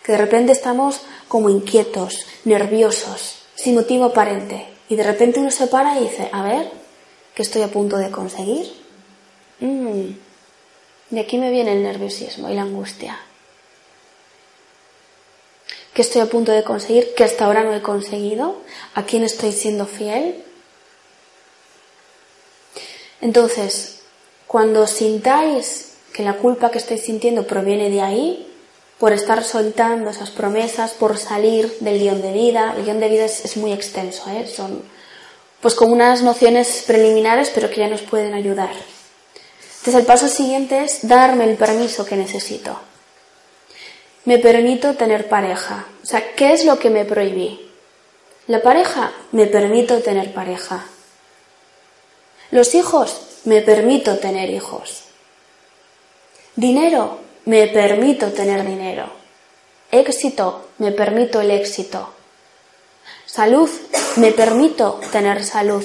[0.05, 4.69] que de repente estamos como inquietos, nerviosos, sin motivo aparente.
[4.89, 6.71] Y de repente uno se para y dice, a ver,
[7.35, 8.71] ¿qué estoy a punto de conseguir?
[9.61, 10.11] Mm,
[11.11, 13.19] de aquí me viene el nerviosismo y la angustia.
[15.95, 17.15] ¿Qué estoy a punto de conseguir?
[17.17, 18.57] ¿Qué hasta ahora no he conseguido?
[18.95, 20.45] ¿A quién estoy siendo fiel?
[23.21, 24.01] Entonces,
[24.47, 28.47] cuando sintáis que la culpa que estáis sintiendo proviene de ahí,
[28.99, 33.25] por estar soltando esas promesas, por salir del guion de vida, el guion de vida
[33.27, 34.47] es, muy extenso, ¿eh?
[34.47, 34.83] son
[35.61, 38.71] pues como unas nociones preliminares, pero que ya nos pueden ayudar.
[39.79, 42.79] Entonces el paso siguiente es darme el permiso que necesito.
[44.25, 45.87] me permito tener pareja.
[46.03, 47.71] O sea, ¿qué es lo que me prohibí?
[48.49, 50.85] La pareja, me permito tener pareja.
[52.51, 55.05] Los hijos, me permito tener hijos.
[56.55, 59.07] Dinero, me permito tener dinero.
[59.91, 62.11] Éxito, me permito el éxito.
[63.25, 63.71] Salud,
[64.17, 65.85] me permito tener salud.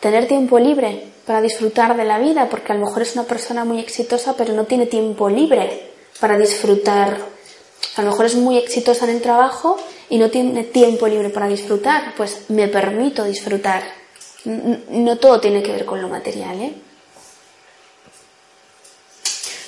[0.00, 3.64] Tener tiempo libre para disfrutar de la vida, porque a lo mejor es una persona
[3.64, 7.35] muy exitosa, pero no tiene tiempo libre para disfrutar.
[7.94, 9.78] A lo mejor es muy exitosa en el trabajo
[10.10, 12.14] y no tiene tiempo libre para disfrutar.
[12.16, 13.82] Pues me permito disfrutar.
[14.44, 16.74] No todo tiene que ver con lo material, ¿eh?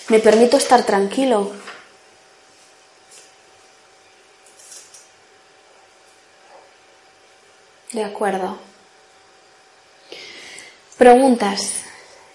[0.08, 1.52] Me permito estar tranquilo,
[7.92, 8.58] De acuerdo.
[10.98, 11.72] Preguntas,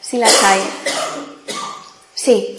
[0.02, 0.62] si las hay.
[2.16, 2.56] Sí.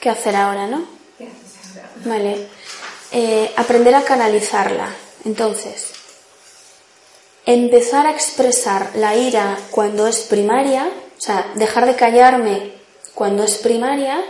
[0.00, 0.86] ¿Qué hacer ahora, no?
[1.18, 1.90] ¿qué haces ahora?
[2.06, 2.46] Vale.
[3.12, 4.88] Eh, aprender a canalizarla.
[5.24, 5.92] Entonces,
[7.44, 12.72] empezar a expresar la ira cuando es primaria, o sea, dejar de callarme
[13.14, 14.24] cuando es primaria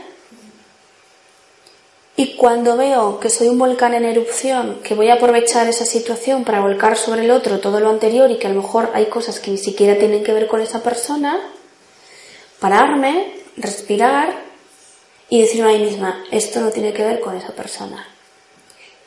[2.17, 6.45] y cuando veo que soy un volcán en erupción, que voy a aprovechar esa situación
[6.45, 9.39] para volcar sobre el otro todo lo anterior y que a lo mejor hay cosas
[9.39, 11.39] que ni siquiera tienen que ver con esa persona,
[12.59, 14.50] pararme, respirar
[15.31, 18.07] y decirme a mí misma, esto no tiene que ver con esa persona.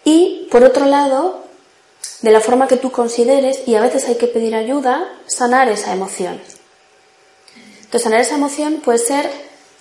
[0.05, 1.43] Y, por otro lado,
[2.21, 5.93] de la forma que tú consideres, y a veces hay que pedir ayuda, sanar esa
[5.93, 6.41] emoción.
[7.75, 9.29] Entonces, sanar esa emoción puede ser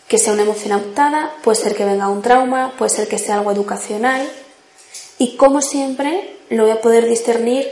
[0.09, 3.37] que sea una emoción adoptada, puede ser que venga un trauma, puede ser que sea
[3.37, 4.29] algo educacional,
[5.19, 7.71] y como siempre lo voy a poder discernir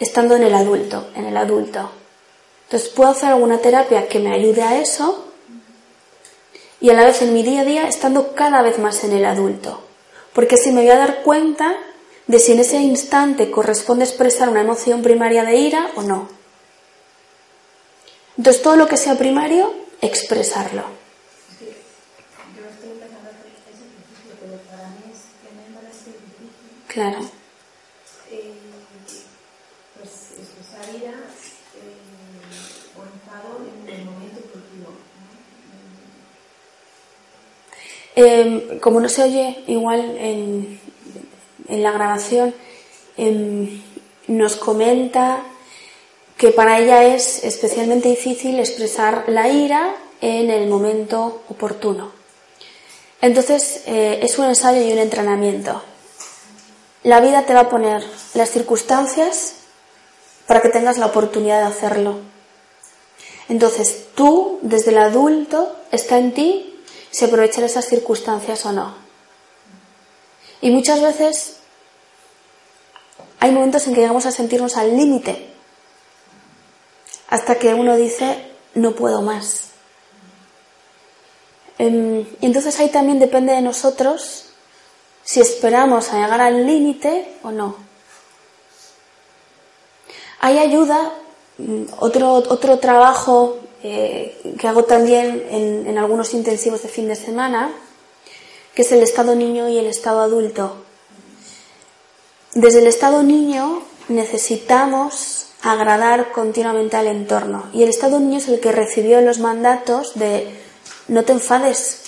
[0.00, 1.88] estando en el adulto, en el adulto.
[2.64, 5.31] Entonces, puedo hacer alguna terapia que me ayude a eso,
[6.82, 9.24] y a la vez en mi día a día estando cada vez más en el
[9.24, 9.82] adulto.
[10.34, 11.76] Porque si me voy a dar cuenta
[12.26, 16.28] de si en ese instante corresponde expresar una emoción primaria de ira o no.
[18.36, 20.82] Entonces, todo lo que sea primario, expresarlo.
[21.50, 21.66] Es que
[22.56, 26.50] yo estoy empezando a hacer ese ejercicio, pero para mí es tremendamente difícil.
[26.88, 27.18] Claro.
[28.30, 28.54] Eh,
[29.98, 30.10] pues
[30.40, 31.12] expresar ira
[31.78, 34.88] eh, o enfado en el momento oportuno.
[34.88, 35.12] ¿no?
[38.14, 40.80] Eh, como no se oye igual en,
[41.68, 42.54] en la grabación,
[43.16, 43.82] em,
[44.26, 45.42] nos comenta
[46.36, 52.12] que para ella es especialmente difícil expresar la ira en el momento oportuno.
[53.20, 55.80] Entonces, eh, es un ensayo y un entrenamiento.
[57.04, 58.04] La vida te va a poner
[58.34, 59.54] las circunstancias
[60.46, 62.18] para que tengas la oportunidad de hacerlo.
[63.48, 66.71] Entonces, tú, desde el adulto, está en ti
[67.12, 68.94] si aprovechar esas circunstancias o no.
[70.62, 71.56] Y muchas veces
[73.38, 75.52] hay momentos en que llegamos a sentirnos al límite,
[77.28, 79.70] hasta que uno dice, no puedo más.
[81.78, 84.46] Em, entonces ahí también depende de nosotros
[85.24, 87.76] si esperamos a llegar al límite o no.
[90.40, 91.12] Hay ayuda,
[91.58, 97.16] mm, otro, otro trabajo eh, que hago también en, en algunos intensivos de fin de
[97.16, 97.72] semana,
[98.74, 100.84] que es el estado niño y el estado adulto.
[102.54, 108.60] Desde el estado niño necesitamos agradar continuamente al entorno y el estado niño es el
[108.60, 110.48] que recibió los mandatos de
[111.08, 112.02] no te enfades,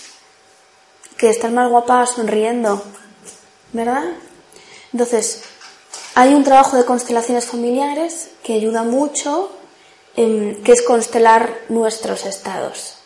[1.17, 2.83] que estás más guapa sonriendo,
[3.73, 4.05] ¿verdad?
[4.93, 5.43] Entonces,
[6.15, 9.51] hay un trabajo de constelaciones familiares que ayuda mucho,
[10.17, 12.97] em, que es constelar nuestros estados.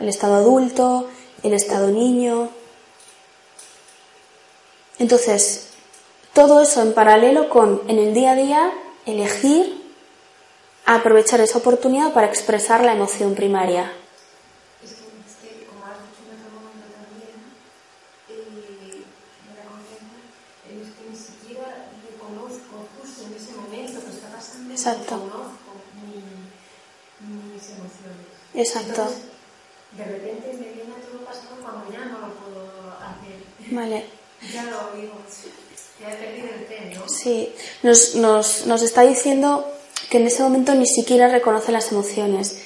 [0.00, 1.08] El estado adulto,
[1.42, 2.48] el estado niño.
[4.98, 5.68] Entonces,
[6.32, 8.72] todo eso en paralelo con, en el día a día,
[9.06, 9.82] elegir
[10.86, 13.92] aprovechar esa oportunidad para expresar la emoción primaria.
[14.84, 17.40] Es que, es que como has dicho en otro momento también,
[18.28, 20.04] me da cuenta,
[20.68, 25.14] es que ni siquiera reconozco justo en ese momento que está pasando, Exacto.
[25.16, 25.70] reconozco
[26.04, 26.52] mi-
[27.54, 28.43] mis emociones.
[28.54, 29.02] Exacto.
[29.02, 29.22] Entonces,
[29.96, 32.66] de repente me viene todo pasado cuando ya no lo puedo
[32.98, 33.74] hacer.
[33.74, 34.04] Vale.
[34.52, 35.14] Ya lo digo,
[35.98, 37.08] ya he perdido el tren, ¿no?
[37.08, 39.66] Sí, nos, nos, nos está diciendo
[40.10, 42.58] que en ese momento ni siquiera reconoce las emociones.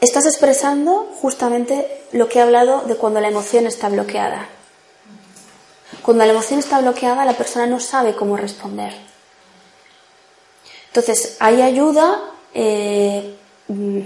[0.00, 4.48] estás expresando justamente lo que he hablado de cuando la emoción está bloqueada.
[6.02, 8.94] Cuando la emoción está bloqueada, la persona no sabe cómo responder.
[10.86, 13.36] Entonces, hay ayuda eh,
[13.68, 14.00] mm,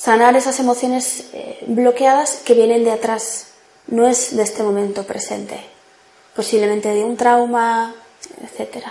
[0.00, 3.48] sanar esas emociones eh, bloqueadas que vienen de atrás,
[3.86, 5.60] no es de este momento presente,
[6.34, 7.94] posiblemente de un trauma,
[8.42, 8.86] etc.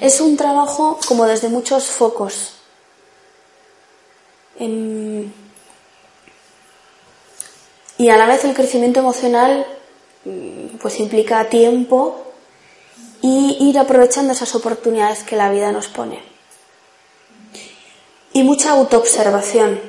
[0.00, 2.52] Es un trabajo como desde muchos focos.
[4.58, 5.32] Em,
[7.96, 9.66] y a la vez el crecimiento emocional
[10.24, 12.24] mm, pues implica tiempo
[13.22, 16.37] y ir aprovechando esas oportunidades que la vida nos pone.
[18.32, 19.80] Y mucha autoobservación.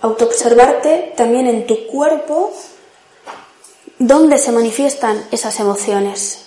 [0.00, 2.52] Autoobservarte también en tu cuerpo
[3.98, 6.46] dónde se manifiestan esas emociones.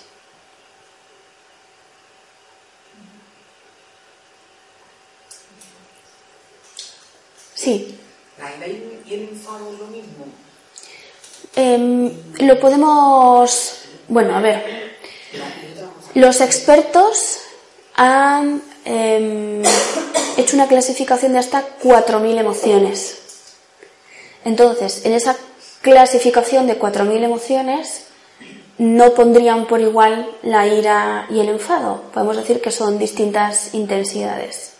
[7.54, 7.98] Sí.
[8.38, 8.66] ¿La ira
[9.06, 10.26] y el enfado es lo mismo?
[11.56, 12.12] Em,
[12.46, 13.78] lo podemos.
[14.08, 14.96] Bueno, a ver.
[16.14, 17.40] Los expertos
[17.96, 18.62] han
[20.36, 23.18] hecho una clasificación de hasta 4.000 emociones.
[24.44, 25.36] Entonces, en esa
[25.82, 28.04] clasificación de 4.000 emociones
[28.78, 32.02] no pondrían por igual la ira y el enfado.
[32.12, 34.72] Podemos decir que son distintas intensidades.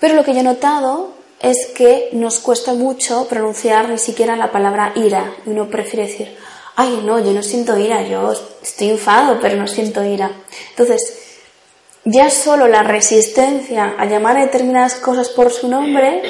[0.00, 4.50] Pero lo que yo he notado es que nos cuesta mucho pronunciar ni siquiera la
[4.50, 5.32] palabra ira.
[5.46, 6.36] Uno prefiere decir,
[6.76, 8.32] ay, no, yo no siento ira, yo
[8.62, 10.30] estoy enfado, pero no siento ira.
[10.70, 11.21] Entonces,
[12.04, 16.22] ya solo la resistencia a llamar a determinadas cosas por su nombre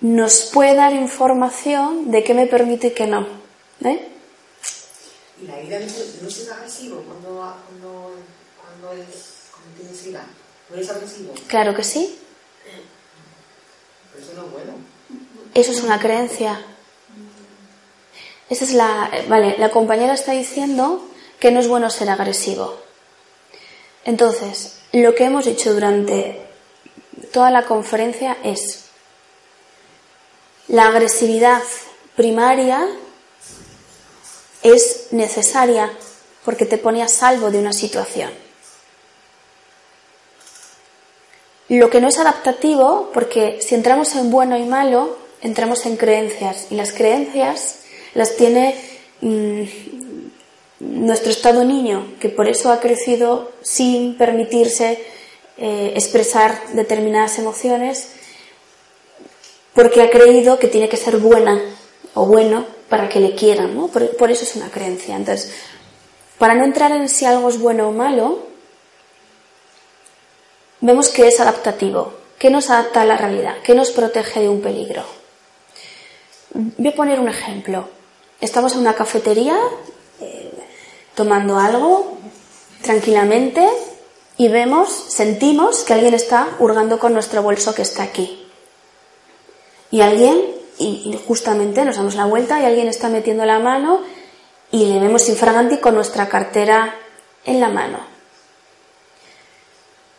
[0.00, 3.26] nos puede dar información de qué me permite y qué no.
[3.84, 4.08] ¿eh?
[5.40, 8.14] ¿Y la ira no, es agresivo cuando, cuando,
[8.60, 10.24] cuando, es, cuando tienes ira?
[10.68, 11.34] ¿No eres agresivo?
[11.46, 12.18] Claro que sí.
[14.12, 14.72] Pero eso no es bueno.
[15.54, 16.60] Eso es una creencia.
[18.48, 19.10] Esa es la.
[19.28, 21.08] Vale, la compañera está diciendo
[21.38, 22.78] que no es bueno ser agresivo.
[24.04, 26.40] Entonces, lo que hemos dicho durante
[27.32, 28.86] toda la conferencia es
[30.68, 31.62] la agresividad
[32.16, 32.86] primaria
[34.62, 35.90] es necesaria
[36.44, 38.30] porque te pone a salvo de una situación.
[41.68, 46.66] Lo que no es adaptativo, porque si entramos en bueno y malo, entramos en creencias
[46.70, 47.78] y las creencias
[48.14, 48.76] las tiene
[49.20, 49.62] mm,
[50.82, 54.98] nuestro estado niño, que por eso ha crecido sin permitirse
[55.56, 58.08] eh, expresar determinadas emociones,
[59.74, 61.60] porque ha creído que tiene que ser buena
[62.14, 63.88] o bueno para que le quieran, ¿no?
[63.88, 65.16] por, por eso es una creencia.
[65.16, 65.52] Entonces,
[66.38, 68.40] para no entrar en si algo es bueno o malo,
[70.80, 74.60] vemos que es adaptativo, que nos adapta a la realidad, que nos protege de un
[74.60, 75.04] peligro.
[76.54, 77.88] Voy a poner un ejemplo.
[78.40, 79.56] Estamos en una cafetería
[80.20, 80.51] eh,
[81.14, 82.18] tomando algo
[82.82, 83.66] tranquilamente
[84.36, 88.48] y vemos, sentimos que alguien está hurgando con nuestro bolso que está aquí.
[89.90, 90.42] Y alguien,
[90.78, 94.00] y, justamente nos damos la vuelta y alguien está metiendo la mano
[94.70, 96.94] y le vemos infraganti con nuestra cartera
[97.44, 97.98] en la mano.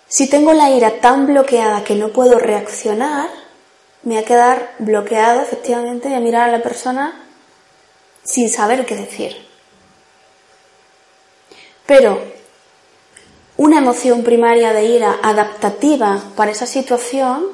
[0.07, 3.29] Si tengo la ira tan bloqueada que no puedo reaccionar,
[4.03, 7.25] me va a quedar bloqueado efectivamente y a mirar a la persona
[8.23, 9.52] sin saber qué decir.
[11.85, 12.21] Pero
[13.57, 17.45] una emoción primaria de ira adaptativa para esa situación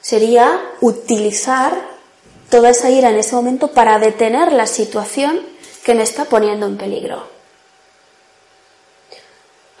[0.00, 1.98] sería utilizar
[2.50, 5.40] toda esa ira en ese momento para detener la situación
[5.84, 7.26] que me está poniendo en peligro.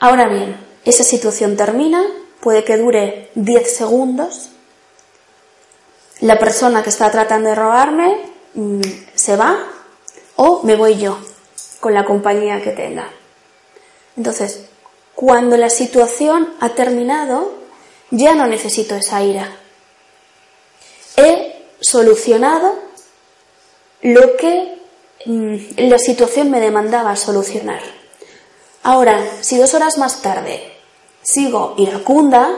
[0.00, 2.02] Ahora bien, esa situación termina,
[2.40, 4.50] puede que dure 10 segundos,
[6.20, 8.18] la persona que está tratando de robarme
[8.54, 8.80] mm,
[9.14, 9.56] se va
[10.36, 11.18] o me voy yo
[11.80, 13.08] con la compañía que tenga.
[14.18, 14.66] Entonces,
[15.14, 17.54] cuando la situación ha terminado,
[18.10, 19.56] ya no necesito esa ira.
[21.16, 22.74] He solucionado
[24.02, 24.78] lo que
[25.24, 25.56] mm,
[25.88, 27.80] la situación me demandaba solucionar.
[28.82, 30.72] Ahora, si dos horas más tarde
[31.22, 32.50] sigo iracunda,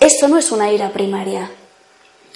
[0.00, 1.48] eso no es una ira primaria.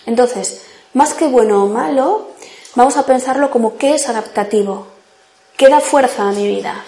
[0.07, 0.63] Entonces,
[0.95, 2.37] más que bueno o malo,
[2.77, 4.87] Vamos a pensarlo como qué es adaptativo,
[5.57, 6.85] qué da fuerza a mi vida.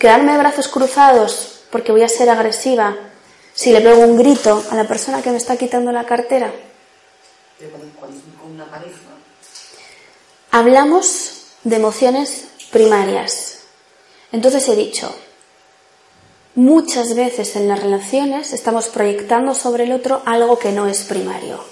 [0.00, 2.96] Quedarme de brazos cruzados porque voy a ser agresiva
[3.52, 6.50] si le pego un grito a la persona que me está quitando la cartera.
[10.50, 13.58] Hablamos de emociones primarias.
[14.32, 15.14] Entonces he dicho,
[16.54, 21.62] muchas veces en las relaciones estamos proyectando sobre el otro algo que no es primario.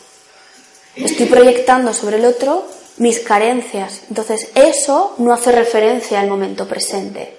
[0.96, 2.66] Estoy proyectando sobre el otro
[2.98, 4.02] mis carencias.
[4.10, 7.37] Entonces eso no hace referencia al momento presente.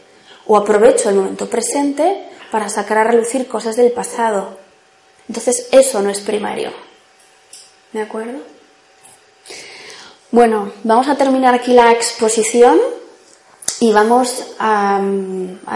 [0.50, 4.58] O aprovecho el momento presente para sacar a relucir cosas del pasado.
[5.28, 6.72] Entonces eso no es primario.
[7.93, 8.39] ¿De acuerdo?
[10.32, 12.80] Bueno, vamos a terminar aquí la exposición
[13.80, 15.00] y vamos a,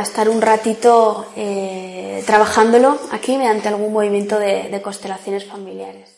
[0.02, 6.13] estar un ratito eh, trabajándolo aquí mediante algún movimiento de constelaciones familiares.